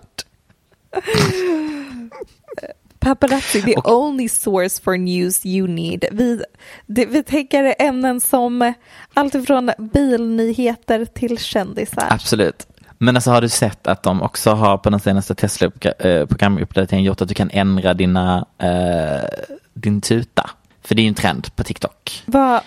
[3.04, 6.06] Paparazzi, the only source for news you need.
[6.12, 6.44] Vi,
[6.86, 8.74] det, vi tänker ämnen som
[9.14, 12.08] alltifrån bilnyheter till kändisar.
[12.10, 12.68] Absolut.
[12.98, 17.28] Men alltså har du sett att de också har på den senaste Tesla-programuppdateringen gjort att
[17.28, 19.30] du kan ändra dina, eh,
[19.74, 20.50] din tuta?
[20.82, 22.24] För det är ju en trend på TikTok.
[22.26, 22.62] Vad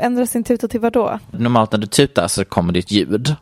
[0.00, 1.18] ändras sin tuta till vad då?
[1.30, 3.36] Normalt när du tutar så kommer det ett ljud.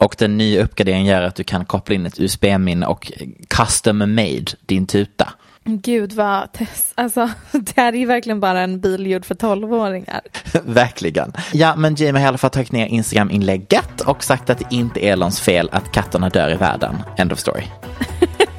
[0.00, 3.12] Och den nya uppgraderingen gör att du kan koppla in ett USB-minne och
[3.48, 5.32] custom made din tuta.
[5.78, 6.92] Gud vad test.
[6.94, 10.20] Alltså, det här är ju verkligen bara en bil gjord för tolvåringar.
[10.64, 11.32] Verkligen.
[11.52, 15.04] Ja, men Jamie har i alla fall tagit ner Instagram-inlägget och sagt att det inte
[15.06, 16.96] är Elons fel att katterna dör i världen.
[17.16, 17.64] End of story.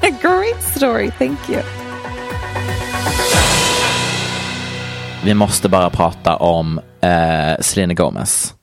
[0.22, 1.62] Great story, thank you.
[5.24, 8.54] Vi måste bara prata om eh, Selena Gomez.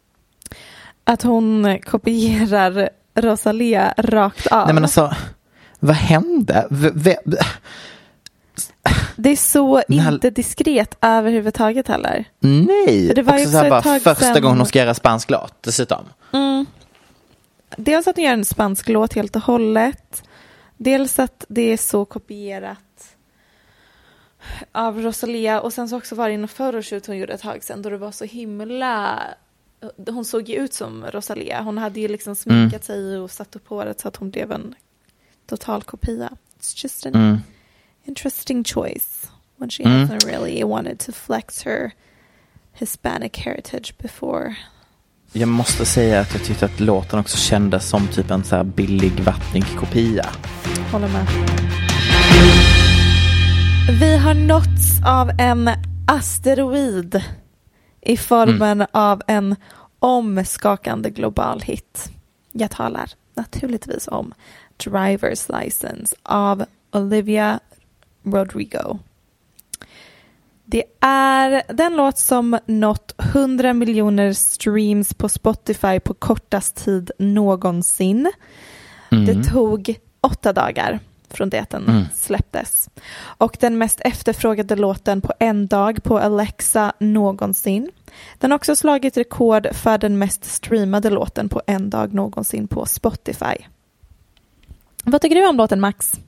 [1.04, 4.66] Att hon kopierar Rosalia rakt av.
[4.66, 5.14] Nej men alltså,
[5.80, 6.68] vad hände?
[6.70, 7.16] V-
[9.16, 12.26] Det är så här- inte diskret överhuvudtaget heller.
[12.40, 13.12] nej!
[13.16, 15.30] Det var ju Också så här också bara, första sedan- gången hon ska göra spansk
[15.30, 16.06] låt dessutom.
[17.78, 20.24] Dels att hon gör en spansk låt helt och hållet.
[20.78, 23.16] Dels att det är så kopierat
[24.72, 25.62] av Rosalia.
[25.62, 27.98] Och sen så också var det en photoshoot hon gjorde ett tag sedan då det
[27.98, 29.20] var så himla...
[30.10, 31.62] Hon såg ju ut som Rosalia.
[31.62, 34.76] Hon hade ju liksom sminkat sig och satt upp håret så att hon blev en
[35.48, 36.30] total kopia.
[36.60, 37.38] It's just an Mm.
[38.10, 40.08] Interesting choice when she Mm.
[40.08, 41.92] hasn't really wanted to flex her
[42.74, 44.56] Hispanic heritage before.
[45.34, 48.64] Jag måste säga att jag tyckte att låten också kändes som typ en så här
[48.64, 50.26] billig vattnig kopia.
[50.92, 51.28] Håller med.
[54.00, 55.70] Vi har nåtts av en
[56.08, 57.24] asteroid
[58.02, 59.56] i formen av en
[60.00, 62.10] omskakande global hit.
[62.52, 64.34] Jag talar naturligtvis om
[64.78, 67.60] Driver's License av Olivia
[68.24, 69.00] Rodrigo.
[70.66, 78.32] Det är den låt som nått 100 miljoner streams på Spotify på kortast tid någonsin.
[79.10, 82.90] Det tog åtta dagar från det att den släpptes.
[83.22, 87.92] Och den mest efterfrågade låten på en dag på Alexa någonsin.
[88.38, 92.86] Den har också slagit rekord för den mest streamade låten på en dag någonsin på
[92.86, 93.56] Spotify.
[95.04, 96.20] Vad tycker du om låten Max?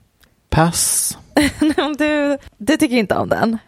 [0.52, 1.18] Pass.
[1.98, 3.58] du, du tycker inte om den?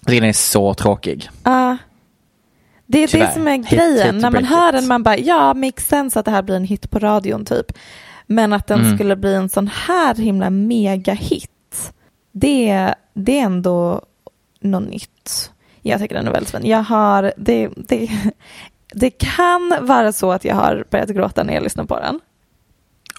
[0.00, 1.28] Jag tycker den är så tråkig.
[1.44, 1.76] Ja.
[2.86, 3.26] det är Tyvärr.
[3.26, 3.98] det som är grejen.
[3.98, 6.56] hate to När man hör den man bara, ja, makes sense att det här blir
[6.56, 7.72] en hit på radion typ.
[8.26, 8.94] Men att den Mm.
[8.96, 11.92] skulle bli en sån här himla mega-hit,
[12.32, 14.02] det, det är ändå
[14.60, 15.50] något nytt.
[15.82, 16.66] Jag tycker den är väldigt fin.
[16.66, 18.10] Jag har, det, det,
[18.94, 22.20] det kan vara så att jag har börjat gråta när jag lyssnar på den.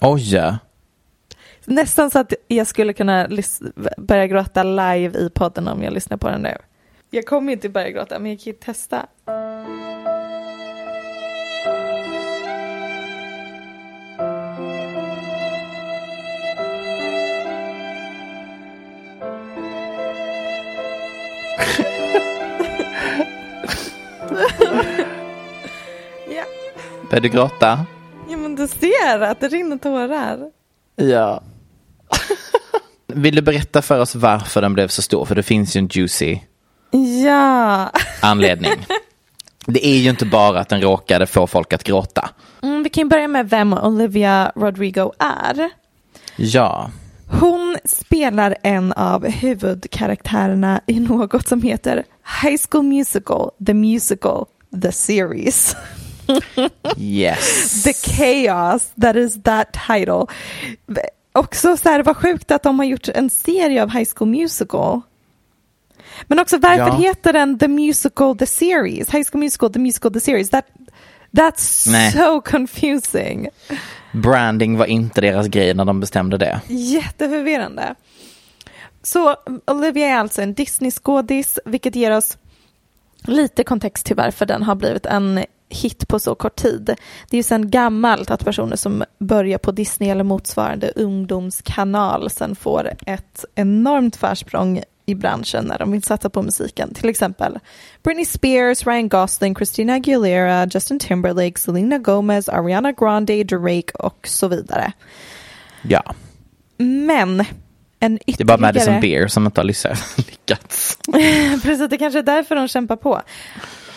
[0.00, 0.36] Oj.
[1.70, 3.28] Nästan så att jag skulle kunna
[3.96, 6.56] börja gråta live i podden om jag lyssnar på den nu.
[7.10, 9.06] Jag kommer inte börja gråta, men jag kan ju testa.
[26.28, 26.44] ja.
[27.10, 27.86] Börjar du gråta?
[28.28, 30.50] ja, men du ser att det rinner tårar.
[30.96, 31.42] Ja.
[33.14, 35.24] Vill du berätta för oss varför den blev så stor?
[35.24, 36.38] För det finns ju en juicy
[37.26, 37.90] Ja.
[38.22, 38.72] anledning.
[39.66, 42.30] Det är ju inte bara att den råkade få folk att gråta.
[42.62, 45.70] Mm, vi kan börja med vem Olivia Rodrigo är.
[46.36, 46.90] Ja.
[47.40, 52.04] Hon spelar en av huvudkaraktärerna i något som heter
[52.42, 54.44] High School Musical, The Musical,
[54.82, 55.76] The Series.
[56.96, 57.82] Yes.
[57.84, 60.26] The chaos that is that title.
[61.32, 65.00] Också så här, vad sjukt att de har gjort en serie av High School Musical.
[66.26, 66.96] Men också varför Ja.
[66.96, 69.10] heter den The Musical The Series?
[69.10, 70.50] High School Musical The Musical The Series.
[70.50, 70.66] That,
[71.30, 72.12] that's Nej.
[72.12, 73.48] so confusing.
[74.12, 76.60] Branding var inte deras grej när de bestämde det.
[76.68, 77.94] Jätteförvirrande.
[79.02, 82.38] Så Olivia är alltså en Disney-skådis, vilket ger oss
[83.22, 86.84] lite kontext till varför den har blivit en hit på så kort tid.
[87.30, 92.56] Det är ju sedan gammalt att personer som börjar på Disney eller motsvarande ungdomskanal sen
[92.56, 96.94] får ett enormt försprång i branschen när de vill satsa på musiken.
[96.94, 97.58] Till exempel
[98.02, 104.48] Britney Spears, Ryan Gosling, Christina Aguilera, Justin Timberlake, Selena Gomez, Ariana Grande, Drake och så
[104.48, 104.92] vidare.
[105.82, 106.14] Ja.
[106.76, 107.44] Men
[108.00, 108.36] en ytterligare...
[108.36, 109.64] Det är bara Madison Beer som inte har
[110.16, 110.98] lyckats.
[111.62, 113.22] Precis, det kanske är därför de kämpar på.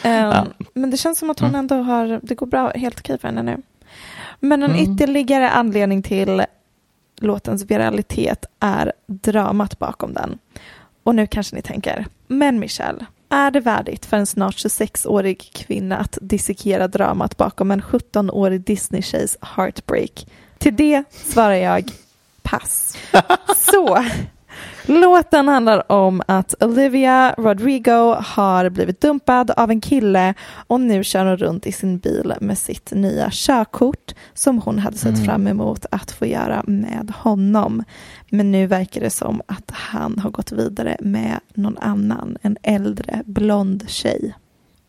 [0.04, 0.45] Ehm, Ja.
[0.74, 3.43] Men det känns som att hon ändå har, det går bra, helt okej för henne
[3.43, 3.62] nu.
[4.39, 4.93] Men en Mm.
[4.93, 6.45] ytterligare anledning till
[7.22, 10.39] låtens viralitet är dramat bakom den.
[11.04, 15.97] Och nu kanske ni tänker, men Michelle, är det värdigt för en snart 26-årig kvinna
[15.97, 20.28] att dissekera dramat bakom en 17-årig Disney-tjejs heartbreak?
[20.58, 21.91] Till det svarar jag
[22.41, 22.97] pass.
[23.58, 24.06] Så,
[24.86, 30.34] låten handlar om att Olivia Rodrigo har blivit dumpad av en kille
[30.68, 34.97] och nu kör hon runt i sin bil med sitt nya körkort som hon hade
[34.97, 37.84] sett fram emot att få göra med honom.
[38.30, 43.22] Men nu verkar det som att han har gått vidare med någon annan, en äldre
[43.26, 44.34] blond tjej.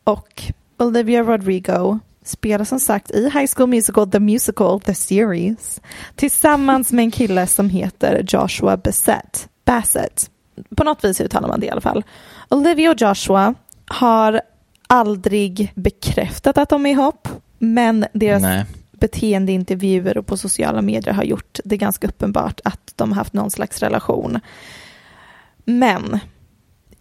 [0.04, 0.42] Och
[0.78, 5.80] Olivia Rodrigo spelar som sagt i High School Musical, The Musical, The Series
[6.14, 9.48] tillsammans med en kille som heter Joshua Bassett.
[9.64, 10.30] Bassett.
[10.76, 12.04] På något vis uttalar man det i alla fall.
[12.48, 13.54] Olivia och Joshua
[13.86, 14.40] har
[14.86, 18.64] aldrig bekräftat att de är ihop, men deras Nej.
[18.92, 23.50] beteendeintervjuer och på sociala medier har gjort det ganska uppenbart att de har haft någon
[23.50, 24.40] slags relation.
[25.64, 26.18] Men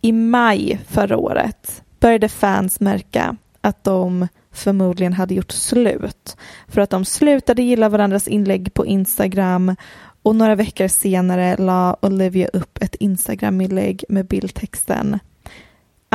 [0.01, 6.37] i maj förra året började fans märka att de förmodligen hade gjort slut
[6.67, 9.75] för att de slutade gilla varandras inlägg på Instagram
[10.23, 15.19] och några veckor senare la Olivia upp ett Instagram-inlägg med bildtexten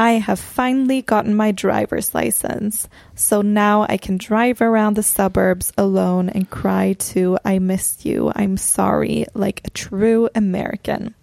[0.00, 5.72] I have finally gotten my driver's license, so now I can drive around the suburbs
[5.76, 11.14] alone and cry to I missed you, I'm sorry, like a true American.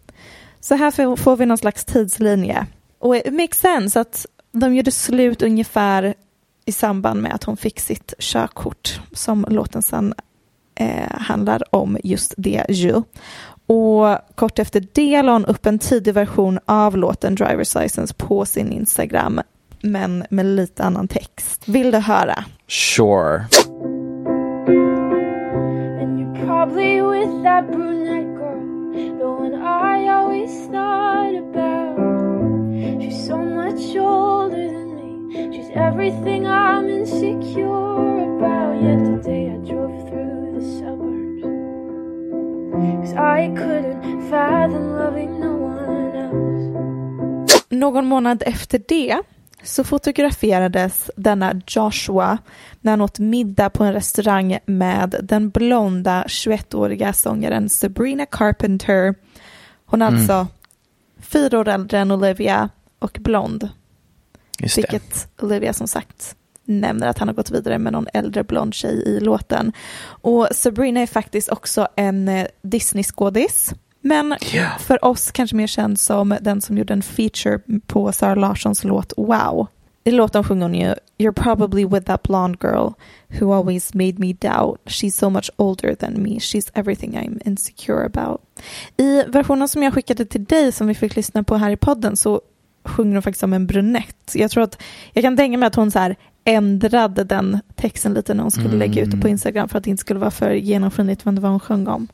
[0.59, 2.65] Så här får- får vi någon slags tidslinje.
[2.99, 6.13] Och it makes sense att de gjorde slut ungefär
[6.65, 10.13] i samband med att hon fick sitt körkort som låten sen
[10.76, 13.01] eh, handlar om just det ju.
[13.67, 18.45] Och kort efter det la hon upp en tidig version av låten Driver's License på
[18.45, 19.41] sin Instagram
[19.86, 21.67] men med lite annan text.
[21.67, 22.43] Vill du höra?
[22.67, 23.45] Sure.
[26.01, 31.95] And you're probably with that brunette girl, the one I always thought about.
[33.01, 35.55] She's so much older than me.
[35.55, 38.82] She's everything I'm insecure about.
[38.82, 40.34] Yet today I drove through
[40.66, 41.43] suburbs.
[43.01, 47.66] Cause I couldn't fathom loving no one else.
[47.70, 49.22] Någon månad efter det
[49.63, 52.38] så fotograferades denna Joshua
[52.82, 59.16] när han åt middag på en restaurang med den blonda 21-åriga sångaren Sabrina Carpenter.
[59.86, 60.47] Hon är alltså
[61.20, 63.70] fyra år äldre än Olivia och blond.
[64.59, 64.82] Just det.
[64.82, 66.36] Vilket Olivia som sagt
[66.66, 69.72] nämner att han har gått vidare med någon äldre blond tjej i låten.
[70.07, 73.74] Och Sabrina är faktiskt också en eh, Disney-skådis.
[74.01, 74.70] Men Ja.
[74.80, 79.13] för oss kanske mer känd som den som gjorde en feature på Sara Larssons låt
[79.18, 79.68] Wow.
[80.03, 82.89] I låten sjunger hon ju You're probably with that blonde girl
[83.39, 84.80] who always made me doubt.
[84.86, 86.30] She's so much older than me.
[86.39, 88.41] She's everything I'm insecure about.
[88.97, 92.16] I versionen som jag skickade till dig som vi fick lyssna på här i podden
[92.18, 92.41] så
[92.86, 94.32] sjunger hon faktiskt om en brunett.
[94.34, 94.82] Jag tror att
[95.13, 98.77] jag kan tänka mig att hon så här ändrade den texten lite när hon skulle
[98.77, 101.41] lägga ut det på Instagram för att det inte skulle vara för genomskinligt vem det
[101.41, 102.07] var hon sjöng om.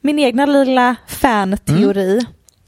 [0.00, 2.20] Min egna lilla fan-teori.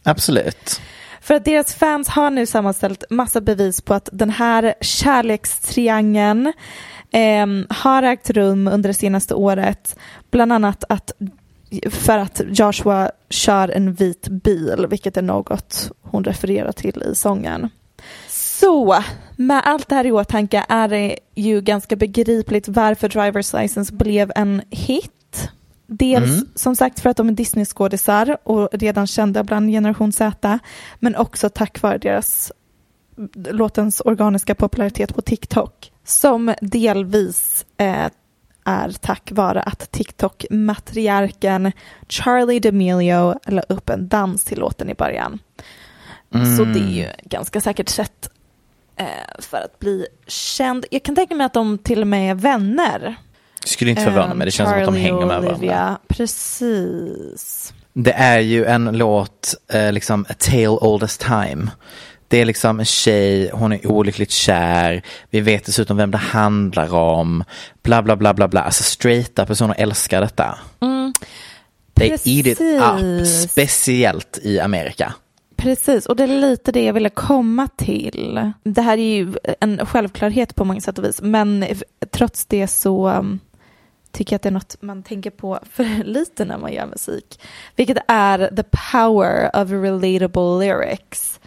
[0.02, 0.80] Absolut.
[1.20, 6.52] För att deras fans har nu sammanställt massa bevis på att den här kärlekstriangeln
[7.10, 9.96] ehm, har ägt rum under det senaste året.
[10.30, 11.12] Bland annat att
[11.90, 17.70] för att Joshua kör en vit bil, vilket är något hon refererar till i sången.
[18.60, 19.02] Så,
[19.36, 24.32] med allt det här i åtanke är det ju ganska begripligt varför Driver's License blev
[24.34, 25.50] en hit.
[25.86, 30.58] Dels som sagt för att de är Disney-skådisar och redan kända bland generation Z,
[30.98, 32.52] men också tack vare deras
[33.34, 38.06] låtens organiska popularitet på TikTok, som delvis eh,
[38.64, 41.72] är tack vare att TikTok-matriarken
[42.08, 45.38] Charlie D'Amelio la upp en dans till låten i början.
[46.56, 48.37] Så det är ju ganska säkert sätt eh,
[49.38, 50.86] för att bli känd.
[50.90, 53.16] Jag kan tänka mig att de till och med är vänner.
[53.64, 55.50] Skulle inte förvåna mig, det känns som att de Charlie hänger med varandra.
[55.52, 55.98] Olivia.
[56.08, 57.72] Precis.
[57.92, 61.70] Det är ju en låt, eh, liksom A Tale Old as Time.
[62.28, 66.94] Det är liksom en tjej, hon är olyckligt kär, vi vet dessutom vem det handlar
[66.94, 67.44] om,
[67.82, 68.60] bla bla bla bla bla.
[68.60, 70.58] Alltså straighta personer älskar detta.
[71.94, 73.26] They eat it up, Mm.
[73.26, 75.14] Speciellt i Amerika.
[75.58, 78.52] Precis, och det är lite det jag ville komma till.
[78.62, 81.66] Det här är ju en självklarhet på många sätt och vis, men
[82.10, 83.40] trots det så um,
[84.12, 87.40] tycker jag att det är något man tänker på för lite när man gör musik.
[87.76, 91.40] Vilket är the power of relatable lyrics.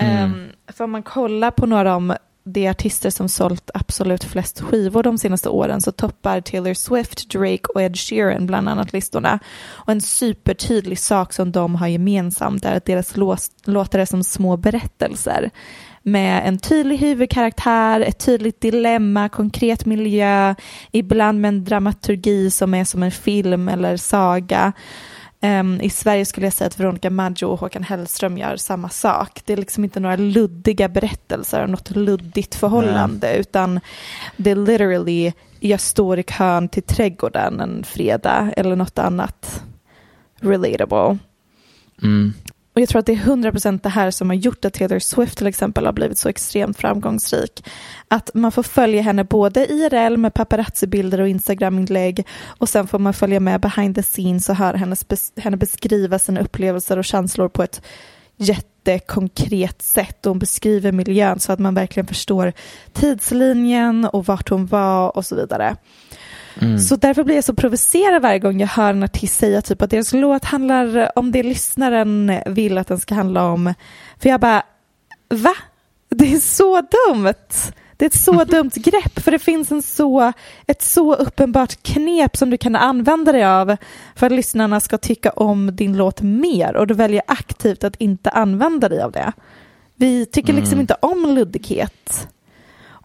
[0.00, 2.16] Um, för om man kollar på några av
[2.52, 7.64] de artister som sålt absolut flest skivor de senaste åren så toppar Taylor Swift, Drake
[7.74, 9.38] och Ed Sheeran bland annat listorna.
[9.66, 13.16] Och en supertydlig sak som de har gemensamt är att deras
[13.64, 15.50] låtar är som små berättelser
[16.02, 20.54] med en tydlig huvudkaraktär, ett tydligt dilemma, konkret miljö,
[20.92, 24.72] ibland med en dramaturgi som är som en film eller saga.
[25.42, 29.40] Um, I Sverige skulle jag säga att Veronica Maggio och Håkan Hellström gör samma sak.
[29.44, 33.40] Det är liksom inte några luddiga berättelser och något luddigt förhållande mm.
[33.40, 33.80] utan
[34.36, 39.64] det är literally jag står i kön till trädgården en fredag eller något annat
[40.40, 41.18] relatable.
[42.02, 42.32] Mm.
[42.78, 45.38] Och jag tror att det är 100% det här som har gjort att Taylor Swift
[45.38, 47.64] till exempel har blivit så extremt framgångsrik.
[48.08, 53.14] Att man får följa henne både IRL med paparazzi-bilder och Instagram-inlägg och sen får man
[53.14, 57.48] följa med behind the scenes och höra hennes bes henne beskriva sina upplevelser och känslor
[57.48, 57.82] på ett
[58.36, 62.52] jättekonkret sätt och hon beskriver miljön så att man verkligen förstår
[62.92, 65.76] tidslinjen och vart hon var och så vidare.
[66.60, 66.78] Mm.
[66.78, 69.90] Så därför blir jag så provocerad varje gång jag hör en artist säga typ att
[69.90, 73.74] deras låt handlar om det lyssnaren vill att den ska handla om.
[74.18, 74.62] För jag bara,
[75.28, 75.54] va?
[76.08, 77.34] Det är så dumt.
[77.96, 80.32] Det är ett så dumt grepp för det finns en så,
[80.66, 83.76] ett så uppenbart knep som du kan använda dig av
[84.14, 88.30] för att lyssnarna ska tycka om din låt mer och du väljer aktivt att inte
[88.30, 89.32] använda dig av det.
[89.94, 90.80] Vi tycker liksom mm.
[90.80, 92.28] inte om luddighet.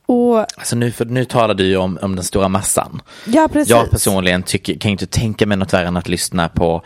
[0.06, 3.02] Och, alltså nu, för nu talar du ju om, om den stora massan.
[3.26, 3.70] Ja, precis.
[3.70, 6.84] Jag personligen tycker, kan inte tänka mig något värre än att lyssna på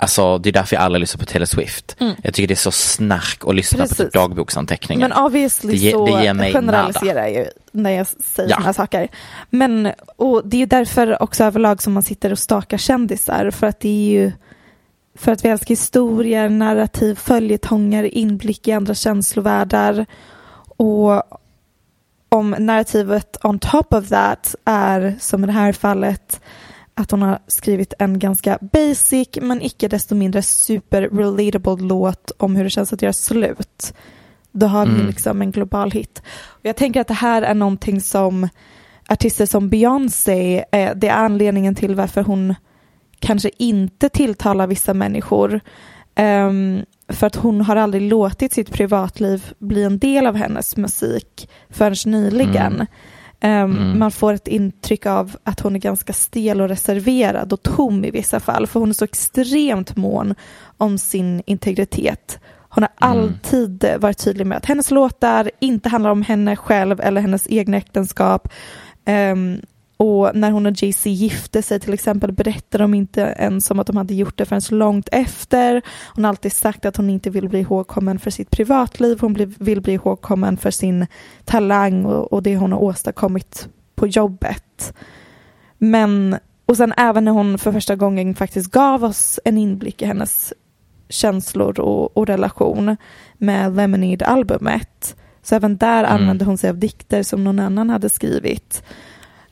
[0.00, 1.96] Alltså det är därför jag aldrig lyssnar på Taylor Swift.
[2.00, 2.14] Mm.
[2.22, 3.96] Jag tycker det är så snark att lyssna Precis.
[3.96, 5.08] på typ dagboksanteckningar.
[5.08, 8.56] Men obviously det, så det ger mig generaliserar jag ju när jag säger ja.
[8.56, 9.08] sådana saker.
[9.50, 13.80] Men och det är därför också överlag som man sitter och stakar kändisar för att
[13.80, 14.32] det är ju
[15.14, 20.06] för att vi älskar historier, narrativ, följetonger, inblick i andra känslovärldar
[20.76, 21.22] och
[22.28, 26.40] om narrativet on top of that är som i det här fallet
[26.94, 32.56] att hon har skrivit en ganska basic men icke desto mindre super relatable låt om
[32.56, 33.94] hur det känns att göra slut.
[34.52, 35.06] Då har vi mm.
[35.06, 36.22] liksom en global hit.
[36.46, 38.48] Och jag tänker att det här är någonting som
[39.08, 42.54] artister som Beyoncé, eh, det är anledningen till varför hon
[43.18, 45.60] kanske inte tilltalar vissa människor.
[46.18, 51.50] Um, för att hon har aldrig låtit sitt privatliv bli en del av hennes musik
[51.70, 52.86] förrän nyligen.
[53.40, 53.64] Mm.
[53.70, 53.98] Um, mm.
[53.98, 58.10] Man får ett intryck av att hon är ganska stel och reserverad och tom i
[58.10, 60.34] vissa fall, för hon är så extremt mån
[60.76, 62.40] om sin integritet.
[62.68, 63.22] Hon har mm.
[63.22, 67.76] alltid varit tydlig med att hennes låtar inte handlar om henne själv eller hennes egna
[67.76, 68.48] äktenskap.
[69.06, 69.60] Um,
[70.00, 73.86] och när hon och Jay-Z gifte sig till exempel berättade de inte ens om att
[73.86, 75.82] de hade gjort det förrän så långt efter.
[76.14, 79.80] Hon har alltid sagt att hon inte vill bli ihågkommen för sitt privatliv, hon vill
[79.80, 81.06] bli ihågkommen för sin
[81.44, 84.94] talang och, och det hon har åstadkommit på jobbet.
[85.78, 86.36] Men,
[86.66, 90.52] och sen även när hon för första gången faktiskt gav oss en inblick i hennes
[91.08, 92.96] känslor och, och relation
[93.38, 95.16] med Lemonade-albumet.
[95.42, 96.12] Så även där mm.
[96.12, 98.82] använde hon sig av dikter som någon annan hade skrivit.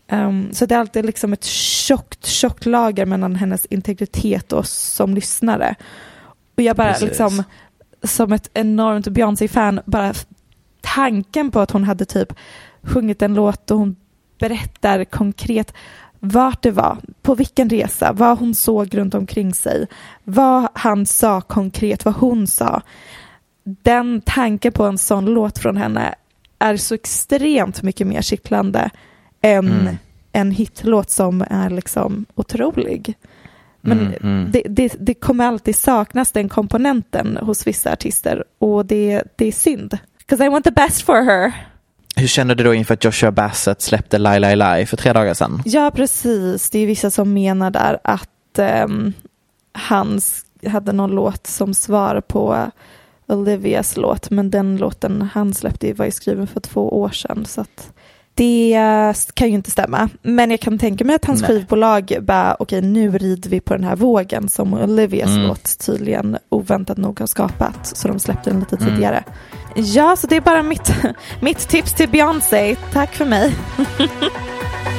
[0.09, 4.70] Um, så det är alltid liksom ett tjockt, tjockt lager mellan hennes integritet och oss
[4.70, 5.74] som lyssnare.
[6.57, 7.09] Och jag bara Precis.
[7.09, 7.42] liksom,
[8.02, 10.14] som ett enormt Beyoncé-fan, bara
[10.80, 12.32] tanken på att hon hade typ
[12.82, 13.96] sjungit en låt och hon
[14.38, 15.72] berättar konkret
[16.20, 19.86] vart det var, på vilken resa, vad hon såg runt omkring sig,
[20.24, 22.82] vad han sa konkret, vad hon sa.
[23.64, 26.14] Den tanken på en sån låt från henne
[26.59, 28.90] är så extremt mycket mer kittlande
[29.47, 29.97] än mm.
[30.32, 33.14] en hitlåt som är liksom otrolig.
[33.80, 34.51] Men mm, mm.
[34.53, 39.53] Det, det, det, kommer alltid saknas den komponenten hos vissa artister och det, det är
[39.53, 39.99] synd.
[40.18, 41.53] Because I want the best for her.
[42.16, 45.34] Hur känner du då inför att Joshua Bassett släppte Lie Lie Lie för tre dagar
[45.34, 45.62] sedan?
[45.64, 46.70] Ja, precis.
[46.70, 49.12] Det är vissa som menar där att um,
[49.72, 50.20] han
[50.66, 52.70] hade någon låt som svar på
[53.26, 57.44] Olivias låt, men den låten han släppte var ju skriven för två år sedan.
[57.44, 57.92] Så att
[58.37, 58.78] det
[59.34, 61.51] kan ju inte stämma, men jag kan tänka mig att hans Nej.
[61.51, 65.43] skivbolag bara, okej okay, nu rider vi på den här vågen som Olivias mm.
[65.47, 68.89] låt tydligen oväntat nog har skapat, så de släppte den lite mm.
[68.89, 69.24] tidigare.
[69.74, 70.95] Ja, så det är bara mitt,
[71.41, 72.76] mitt tips till Beyoncé.
[72.93, 73.55] Tack för mig.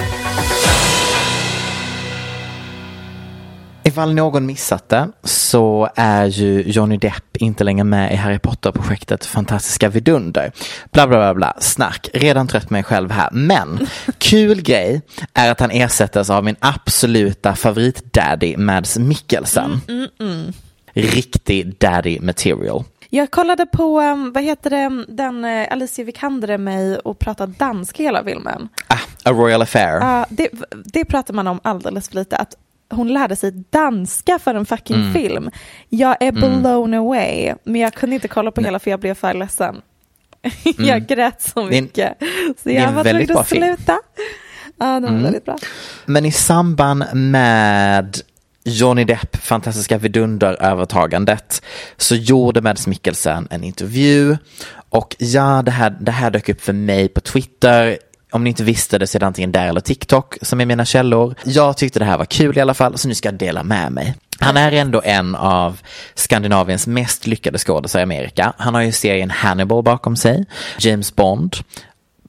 [3.87, 9.25] Ifall någon missat det så är ju Johnny Depp inte längre med i Harry Potter-projektet
[9.25, 10.51] Fantastiska vidunder.
[10.91, 12.09] Bla bla bla bla, snack.
[12.13, 13.29] Redan trött mig själv här.
[13.31, 15.01] Men kul grej
[15.33, 19.81] är att han ersätts av min absoluta favoritdaddy Mads Mikkelsen.
[19.87, 20.53] Mm, mm, mm.
[20.93, 22.83] Riktig daddy material.
[23.09, 27.47] Jag kollade på, um, vad heter det, den uh, Alicia Vikander är med och pratar
[27.47, 28.69] danska hela filmen.
[28.87, 29.99] Ah, A Royal Affair.
[29.99, 30.49] Ja, det,
[30.85, 32.55] det pratar man om alldeles för lite, att
[32.89, 35.13] hon lärde sig danska för en fucking Mm.
[35.13, 35.49] film.
[35.89, 39.33] Jag är blown away, men jag kunde inte kolla på hela för jag blev för
[39.33, 39.81] ledsen.
[40.77, 41.83] jag grät så Mm.
[41.83, 42.13] Mycket.
[42.47, 43.51] Så det är jag var tvungen att.
[43.51, 43.75] Mm.
[43.77, 43.99] sluta.
[44.79, 45.57] Ja, den var väldigt bra.
[46.05, 48.17] Men i samband med
[48.63, 51.61] Johnny Depp, fantastiska vidunderövertagandet,
[51.97, 54.37] så gjorde Mads Mikkelsen en intervju
[54.89, 57.97] och ja, det här, det här dök upp för mig på Twitter.
[58.31, 60.85] Om ni inte visste det så är det antingen där eller TikTok som är mina
[60.85, 61.35] källor.
[61.43, 63.91] Jag tyckte det här var kul i alla fall, så nu ska jag dela med
[63.91, 64.15] mig.
[64.39, 65.79] Han är ändå en av
[66.15, 68.53] Skandinaviens mest lyckade skådespelare i Amerika.
[68.57, 70.45] Han har ju serien Hannibal bakom sig,
[70.79, 71.55] James Bond,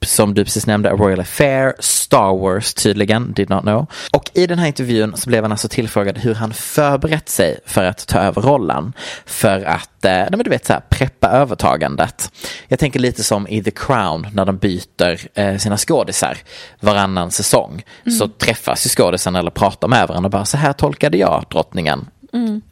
[0.01, 3.85] som du precis nämnde, A Royal Affair, Star Wars tydligen, did not know.
[4.11, 7.83] Och i den här intervjun så blev han alltså tillfrågad hur han förberett sig för
[7.83, 8.93] att ta över rollen.
[9.25, 12.31] För att, eh, men du vet så här, preppa övertagandet.
[12.67, 16.37] Jag tänker lite som i The Crown när de byter eh, sina skådisar
[16.79, 17.83] varannan säsong.
[18.19, 22.07] Så träffas ju skådisarna eller pratar med varandra och bara så här tolkade jag drottningen.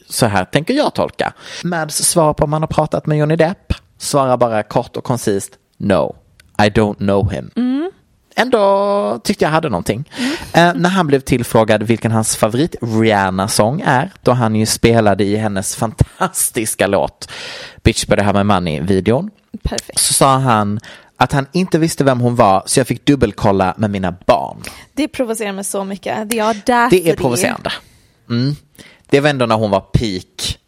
[0.09, 1.33] Så här tänker jag tolka.
[1.63, 5.51] Mads svar på om han har pratat med Johnny Depp svarar bara kort och koncist
[5.77, 6.15] no.
[6.61, 7.51] I don't know him.
[8.39, 10.09] Ändå tyckte jag hade någonting.
[10.53, 15.35] Eh, när han blev tillfrågad vilken hans favorit Rihanna-sång är, då han ju spelade i
[15.35, 17.29] hennes fantastiska låt
[17.83, 19.29] Bitch better have my money-videon,
[19.63, 19.99] Perfekt.
[19.99, 20.79] så sa han
[21.17, 24.57] att han inte visste vem hon var så jag fick dubbelkolla med mina barn.
[24.93, 26.29] Det provocerar mig så mycket.
[26.29, 27.03] The audacity.
[27.03, 27.71] Det är provocerande.
[28.29, 28.55] Mm.
[29.05, 30.59] Det var ändå när hon var peak.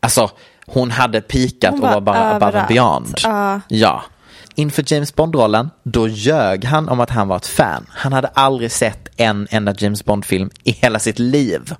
[0.00, 0.30] Alltså,
[0.66, 3.14] hon hade Hon och var bara above and beyond.
[3.22, 3.60] Ja.
[3.68, 4.02] Ja.
[4.58, 7.86] Inför James Bond-rollen, då ljög han om att han var ett fan.
[7.90, 11.74] Han hade aldrig sett en enda James Bond-film i hela sitt liv.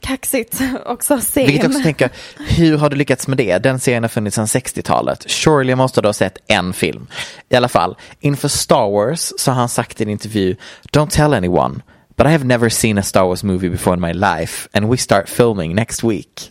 [0.00, 0.60] Kaxigt.
[0.86, 1.46] Också sen.
[1.46, 2.10] Vilket jag också tänker,
[2.48, 3.58] hur har du lyckats med det?
[3.58, 5.30] Den serien har funnits sedan 60-talet.
[5.30, 7.06] Surely måste du ha sett en film.
[7.48, 10.56] I alla fall, inför Star Wars så har han sagt i en intervju,
[10.92, 11.74] Don't tell anyone,
[12.16, 14.96] but I have never seen a Star Wars movie before in my life and we
[14.96, 16.50] start filming next week.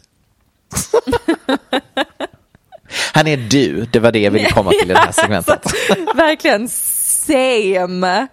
[3.14, 5.66] Han är du, det var det jag ville komma till i det här segmentet.
[6.16, 8.28] Verkligen same.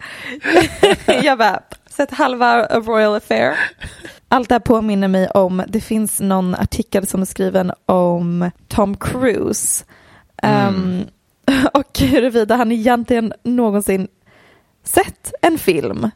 [1.22, 3.58] jag bara, sett halva A Royal Affair.
[4.28, 8.96] Allt det här påminner mig om, det finns någon artikel som är skriven om Tom
[8.96, 9.84] Cruise.
[10.42, 11.04] Um,
[11.72, 14.08] och huruvida han egentligen någonsin
[14.84, 16.10] sett en film.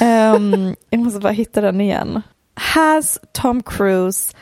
[0.00, 2.22] Um, jag måste bara hitta den igen.
[2.54, 4.34] Has Tom Cruise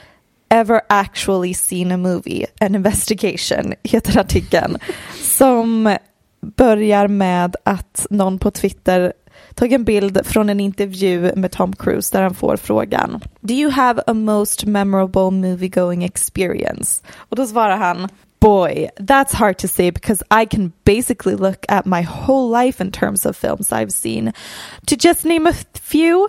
[0.49, 2.47] ever actually seen a movie?
[2.61, 4.79] An investigation heter artikeln.
[5.21, 5.97] Som
[6.41, 9.13] börjar med att någon på Twitter
[9.55, 13.71] tog en bild från en intervju med Tom Cruise där han får frågan Do you
[13.71, 17.03] have a most memorable movie going experience?
[17.17, 18.09] Och då svarar han
[18.41, 22.93] Boy, that's hard to say because I can basically look at my whole life in
[22.93, 24.33] terms of films I've seen.
[24.87, 26.29] To just name a few,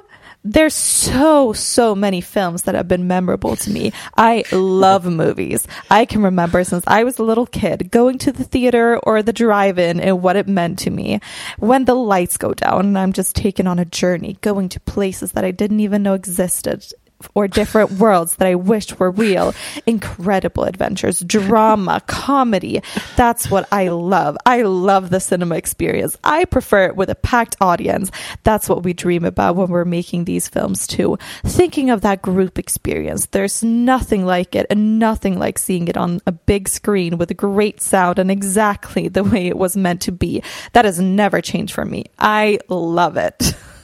[0.54, 3.92] there's so so many films that have been memorable to me.
[4.16, 5.68] I love movies.
[5.92, 9.34] I can remember since i was a little kid going to the theater or the
[9.34, 11.20] drive-in and what it meant to me.
[11.58, 15.34] When the lights go down and i'm just taken on a journey going to places
[15.34, 16.86] that i didn't even know existed
[17.34, 19.54] or different worlds that I wished were real.
[19.86, 22.82] Incredible adventures, drama, comedy.
[23.16, 24.38] That's what I love.
[24.46, 26.18] I love the cinema experience.
[26.24, 28.12] I prefer it with a packed audience.
[28.44, 31.18] That's what we dream about when we're making these films too.
[31.44, 36.20] Thinking of that group experience, there's nothing like it and nothing like seeing it on
[36.26, 40.44] a big screen with great sound and exactly the way it was meant to be.
[40.74, 42.06] That has never changed for me.
[42.20, 43.54] I love it.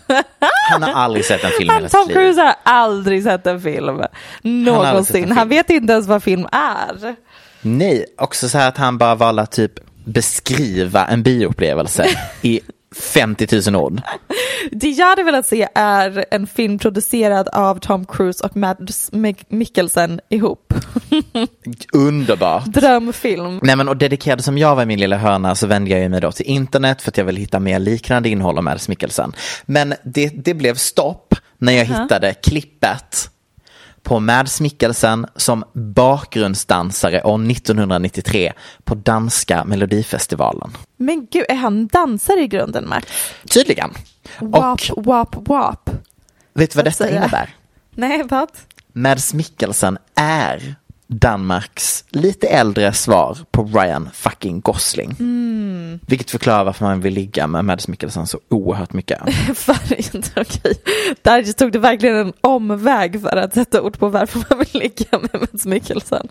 [0.72, 2.16] Han har aldrig sett en film i hela Han, sitt Tom liv.
[2.16, 4.01] Cruise har aldrig sett en film.
[4.41, 5.24] Någonsin.
[5.24, 5.38] film.
[5.38, 7.16] Han vet inte ens vad film är.
[7.61, 9.72] Nej, också så här att han bara valde att typ
[10.05, 12.05] beskriva en bioupplevelse
[12.41, 12.61] i
[12.93, 14.01] 50 000 ord.
[14.71, 19.45] Det jag hade velat se är en film producerad av Tom Cruise och Mads Mik-
[19.49, 20.73] Mikkelsen ihop.
[21.93, 22.65] Underbart.
[22.65, 23.59] Drömfilm.
[23.63, 26.21] Nej men och dedikerad som jag var i min lilla hörna så vände jag mig
[26.21, 29.33] då till internet för att jag ville hitta mer liknande innehåll om Mads Mikkelsen.
[29.65, 33.29] Men det, det blev stopp när jag hittade klippet
[34.04, 40.72] på Mads Mikkelsen som bakgrundsdansare år 1993 på danska melodifestivalen.
[40.97, 43.08] Men gud, är han dansare i grunden, Max?
[43.49, 43.93] Tydligen.
[44.39, 45.89] Wap, Och wap, wap.
[46.54, 47.49] vet du vad detta innebär?
[47.95, 48.49] Nej, vad?
[48.93, 50.76] Mads Mikkelsen är
[51.14, 55.16] Danmarks lite äldre svar på Ryan fucking Gosling.
[55.20, 55.99] Mm.
[56.07, 59.22] Vilket förklarar varför man vill ligga med Mads Mikkelsen så oerhört mycket.
[60.36, 60.74] Okej.
[61.22, 65.20] Där tog det verkligen en omväg för att sätta ord på varför man vill ligga
[65.20, 66.28] med Mads Mikkelsen.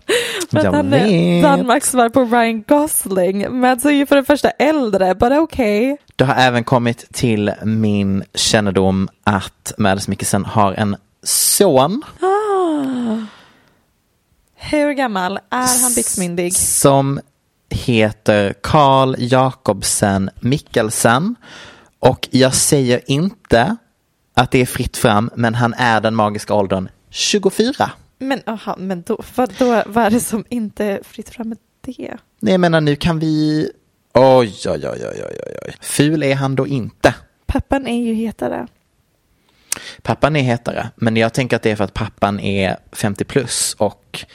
[0.51, 1.43] För att Jag han är.
[1.43, 3.59] Danmarks svar på Ryan Gosling.
[3.59, 5.97] Mads är ju för det första äldre, but okay.
[6.15, 13.17] Det har även kommit till min kännedom att Mads Mikkelsen har en son Ah.
[14.71, 16.55] Hur gammal är han byxmyndig?
[16.55, 17.19] som
[17.69, 21.35] heter Carl Jakobsen Mikkelsen.
[21.99, 23.75] Och jag säger inte
[24.33, 27.91] att det är fritt fram, men han är den magiska åldern 24.
[28.19, 31.57] Men, aha, men då, vad, då, vad är det som inte är fritt fram med
[31.81, 32.17] det?
[32.39, 33.69] Nej, jag menar nu kan vi...
[34.13, 35.75] Oj, oj, oj, oj, oj, oj.
[35.81, 37.15] Ful är han då inte.
[37.45, 38.67] Pappan är ju hetare.
[40.01, 43.75] Pappan är hetare, men jag tänker att det är för att pappan är 50 plus
[43.79, 44.25] och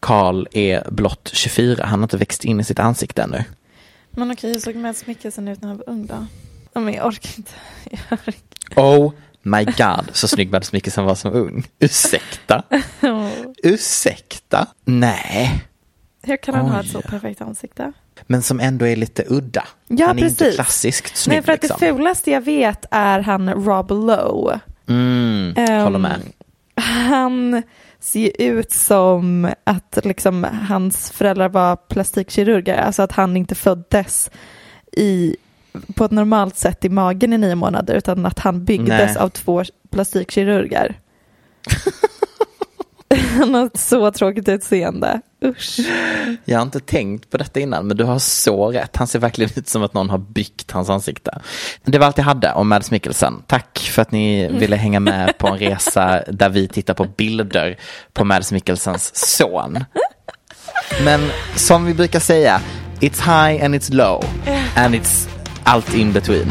[0.00, 1.84] Karl är blott 24.
[1.86, 3.44] Han har inte växt in i sitt ansikte ännu.
[4.10, 6.26] Men okej, hur såg Mads Mikkelsen ut när han var ung då?
[6.80, 7.52] Men jag orkar inte.
[8.10, 8.82] Jag orkar.
[8.82, 11.66] Oh my god, så snygg Mads Mikkelsen var som ung.
[11.78, 12.62] Ursäkta?
[13.62, 14.66] Ursäkta?
[14.84, 15.64] Nej,
[16.22, 16.92] Hur kan han ha ett Oj.
[16.92, 17.92] så perfekt ansikte?
[18.26, 19.64] men som ändå är lite udda.
[19.86, 20.54] Ja, han är inte precis.
[20.54, 21.76] klassiskt snygg Nej, för att liksom.
[21.80, 24.60] det fulaste jag vet är han Rob Lowe.
[24.88, 26.20] Mm, Ehm, håller med.
[26.76, 27.62] Han
[28.00, 34.30] ser ut som att liksom, hans föräldrar var plastikkirurger, alltså att han inte föddes
[34.92, 35.36] i,
[35.94, 39.16] på ett normalt sätt i magen i nio månader, utan att han byggdes Nej.
[39.18, 41.00] av två plastikkirurger.
[43.38, 45.20] han har så tråkigt utseende.
[45.44, 45.80] Usch.
[46.44, 48.96] Jag har inte tänkt på detta innan, men du har så rätt.
[48.96, 51.38] Han ser verkligen ut som att någon har byggt hans ansikte.
[51.84, 53.42] Det var allt jag hade om Mads Mikkelsen.
[53.46, 57.78] Tack för att ni ville hänga med på en resa där vi tittar på bilder
[58.12, 59.84] på Mads Mikkelsens son.
[61.04, 61.20] Men
[61.56, 62.60] som vi brukar säga,
[63.00, 64.24] it's high and it's low
[64.76, 65.28] and it's
[65.64, 66.46] allt in between.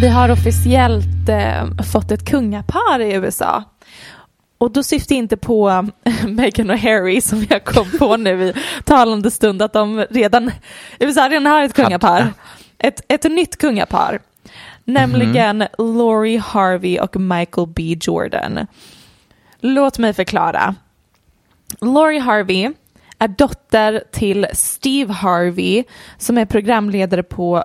[0.00, 3.64] Vi har officiellt eh, fått ett kungapar i USA.
[4.60, 5.88] Och då syftar jag inte på
[6.28, 8.54] Meghan och Harry som jag kom på nu i
[8.84, 10.50] talande stund att de redan,
[10.98, 12.32] USA redan har ett kungapar.
[12.78, 14.20] Ett, ett nytt kungapar.
[14.84, 18.66] Nämligen Lori Harvey och Michael B Jordan.
[19.60, 20.74] Låt mig förklara.
[21.80, 22.70] Lori Harvey
[23.18, 25.84] är dotter till Steve Harvey
[26.18, 27.64] som är programledare på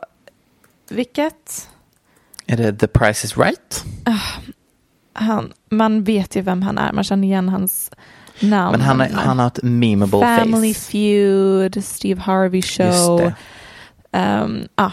[0.89, 1.69] vilket?
[2.45, 3.85] Är det The Price is Right?
[5.15, 7.91] Han, man vet ju vem han är, man känner igen hans
[8.39, 8.71] namn.
[8.71, 10.91] Men han, är, han har ett memeable Family face.
[10.91, 13.31] Feud, Steve Harvey Show.
[14.11, 14.91] Um, ja.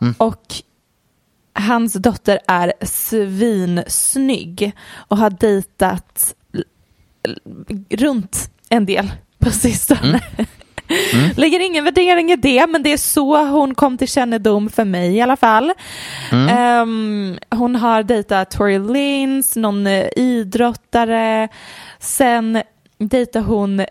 [0.00, 0.14] Mm.
[0.18, 0.54] Och
[1.52, 6.34] hans dotter är svinsnygg och har dejtat
[7.90, 10.20] runt en del på sistone.
[10.38, 10.46] Mm.
[11.36, 15.16] Lägger ingen värdering i det, men det är så hon kom till kännedom för mig
[15.16, 15.72] i alla fall.
[16.32, 16.48] Mm.
[16.48, 21.48] Ehm, hon har dejtat Tory Lanez, någon eh, idrottare.
[21.98, 22.62] Sen
[22.98, 23.84] dejtade hon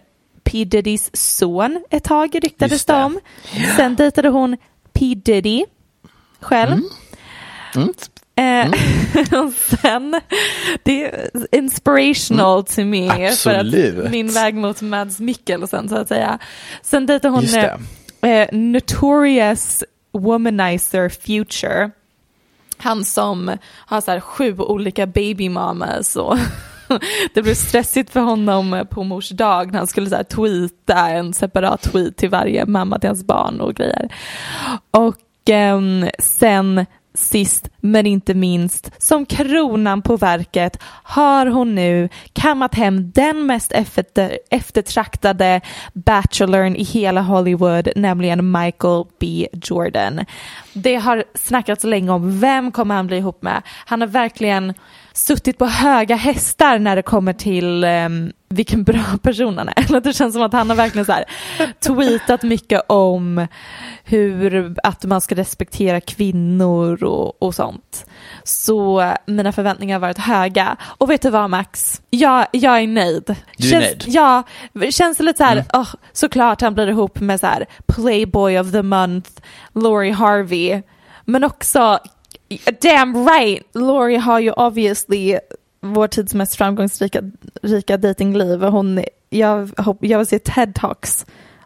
[0.44, 3.20] P Diddys son ett tag ryktades det om.
[3.78, 4.58] Sen dejtade hon
[4.94, 5.66] P Diddy
[6.39, 6.80] själv.
[7.76, 7.94] Mm.
[8.36, 8.70] Eh,
[9.44, 10.22] och sen,
[10.84, 13.32] det är inspirational to me för Mm.
[13.32, 14.06] Absolut.
[14.06, 16.40] att min väg mot Mads Mikkelsen så att säga.
[16.82, 17.44] Sen dejtade hon
[18.22, 21.92] eh, eh, Notorious Womanizer Future.
[22.78, 26.38] Han som har så här sju olika baby mamas och
[27.34, 31.34] det blev stressigt för honom på mors dag när han skulle så här tweeta en
[31.34, 34.14] separat tweet till varje mamma till hans barn och grejer.
[34.92, 35.18] Och
[35.50, 43.12] ehm, sen sist men inte minst, som kronan på verket har hon nu kammat hem
[43.12, 45.62] den mest efter, eftertraktade
[45.93, 50.26] bachelorn i hela Hollywood, nämligen Michael B Jordan.
[50.74, 53.62] Det har snackats länge om vem kommer han bli ihop med.
[53.86, 54.74] Han har verkligen
[55.14, 59.99] suttit på höga hästar när det kommer till um, vilken bra person han är.
[60.02, 61.26] Det känns som att han har verkligen så här
[61.80, 63.47] tweetat mycket om
[64.04, 68.06] hur att man ska respektera kvinnor och, och sånt.
[68.43, 70.78] Så mina förväntningar har varit höga.
[70.84, 72.02] Och vet du vad Max?
[72.10, 73.36] Jag, jag är nöjd.
[73.58, 74.04] Du är känns, nöjd?
[74.08, 74.43] Ja,
[74.91, 75.66] känns det lite så här, Mm.
[75.74, 79.30] åh, såklart han blir ihop med så här Playboy of the month,
[79.74, 80.82] Lori Harvey.
[81.26, 81.99] Men också,
[82.82, 85.38] damn right, Lori har ju obviously
[85.82, 87.22] vår tids mest framgångsrika
[87.62, 88.64] rika datingliv.
[88.64, 89.70] Hon, jag,
[90.00, 91.26] jag vill se TED-talks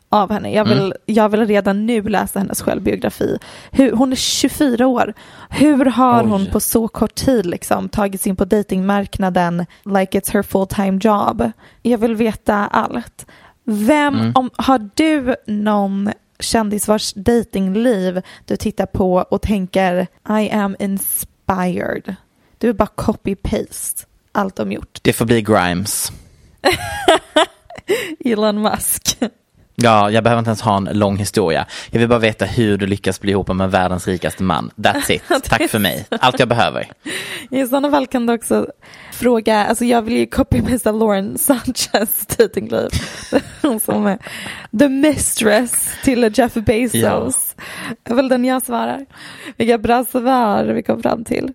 [0.09, 0.53] av henne.
[0.53, 0.91] Jag vill, Mm.
[1.05, 3.37] jag vill redan nu läsa hennes självbiografi.
[3.71, 5.13] Hur, hon är 24 år.
[5.49, 6.29] Hur har Oj.
[6.29, 10.67] hon på så kort tid liksom tagit sig in på datingmarknaden like it's her full
[10.67, 11.51] time job?
[11.81, 13.25] Jag vill veta allt.
[13.63, 14.31] Vem, Mm.
[14.35, 20.07] om, har du någon kändis vars datingliv du tittar på och tänker
[20.41, 22.15] I am inspired?
[22.57, 24.99] Du är bara copy-paste allt de gjort.
[25.01, 26.11] Det får bli Grimes.
[28.25, 29.17] Elon Musk.
[29.75, 31.65] Ja, jag behöver inte ens ha en lång historia.
[31.91, 34.71] Jag vill bara veta hur du lyckas bli ihop med världens rikaste man.
[34.75, 35.23] That's it.
[35.43, 36.05] Tack för mig.
[36.09, 36.87] Allt jag behöver.
[37.51, 38.67] I sådana fall kan du också
[39.11, 42.27] fråga, alltså jag vill ju copy-pasta Lauren Sanchez.
[43.61, 44.17] Hon som är
[44.79, 47.55] the mistress till Jeff Bezos.
[48.03, 49.05] Det är väl den jag svarar.
[49.57, 51.53] Vilka bra svar vi kom fram till.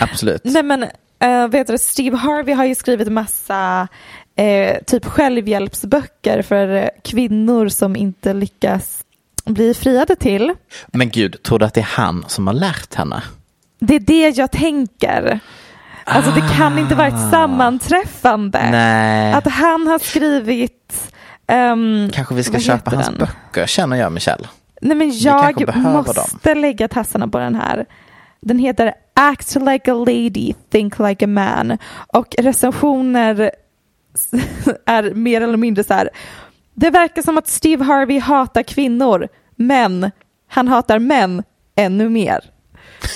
[0.00, 0.40] Absolut.
[0.44, 0.82] Nej men,
[1.22, 3.88] äh, vet du, Steve Harvey har ju skrivit massa
[4.36, 9.04] eh, typ självhjälpsböcker för eh, kvinnor som inte lyckas
[9.44, 10.54] bli friade till.
[10.86, 13.22] Men gud, tror du att det är han som har lärt henne?
[13.78, 15.40] Det är det jag tänker.
[16.04, 18.70] Alltså det kan inte vara ett sammanträffande.
[18.70, 19.32] Nej.
[19.32, 21.12] Att han har skrivit...
[21.46, 23.18] ehm, Kanske vi ska köpa hans den?
[23.18, 24.48] böcker, känner jag Michelle.
[24.80, 27.86] Nej men jag måste lägga tassarna på den här.
[28.40, 31.78] Den heter Act like a lady, think like a man.
[32.06, 33.50] Och recensioner
[34.86, 36.10] är mer eller mindre så här.
[36.74, 40.10] Det verkar som att Steve Harvey hatar kvinnor, men
[40.48, 41.42] han hatar män
[41.76, 42.44] ännu mer.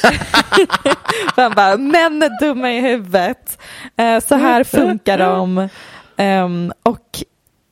[1.36, 3.58] Han bara, män är dumma i huvudet.
[3.96, 5.68] Eh, så här funkar de.
[6.16, 7.22] Ehm, och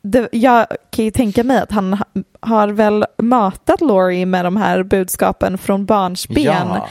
[0.03, 2.03] det, jag kan ju tänka mig att han
[2.41, 6.45] har väl matat Laurie med de här budskapen från barnsben.
[6.45, 6.89] Ja.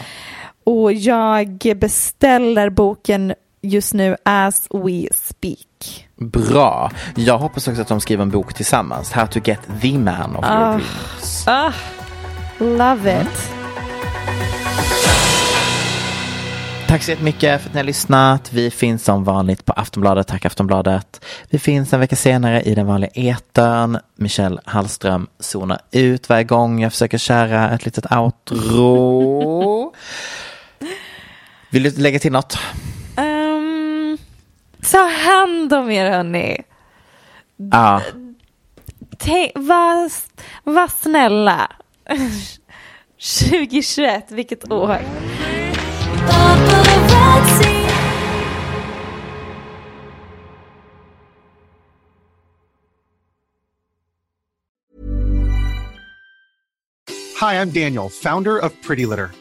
[0.63, 6.07] Och jag beställer boken just nu as we speak.
[6.19, 6.91] Bra.
[7.15, 9.11] Jag hoppas också att de skriver en bok tillsammans.
[9.11, 10.71] How to get the man of your Ah.
[10.71, 11.47] dreams.
[11.47, 11.71] Ah,
[12.59, 13.51] love it.
[16.87, 18.53] Tack så jättemycket för att ni har lyssnat.
[18.53, 20.27] Vi finns som vanligt på Aftonbladet.
[20.27, 21.25] Tack Aftonbladet.
[21.49, 23.97] Vi finns en vecka senare i den vanliga etern.
[24.15, 29.93] Michelle Hallström zonar ut varje gång jag försöker köra ett litet outro.
[31.71, 32.57] Vill du lägga till något?
[33.17, 34.17] Um,
[34.91, 36.57] ta hand om er hörni.
[37.71, 38.01] Ja.
[39.55, 40.11] Var,
[40.63, 41.71] var snälla.
[43.49, 44.97] 2021, vilket år.
[57.39, 59.40] Hi, I'm Daniel, founder of Pretty Litter.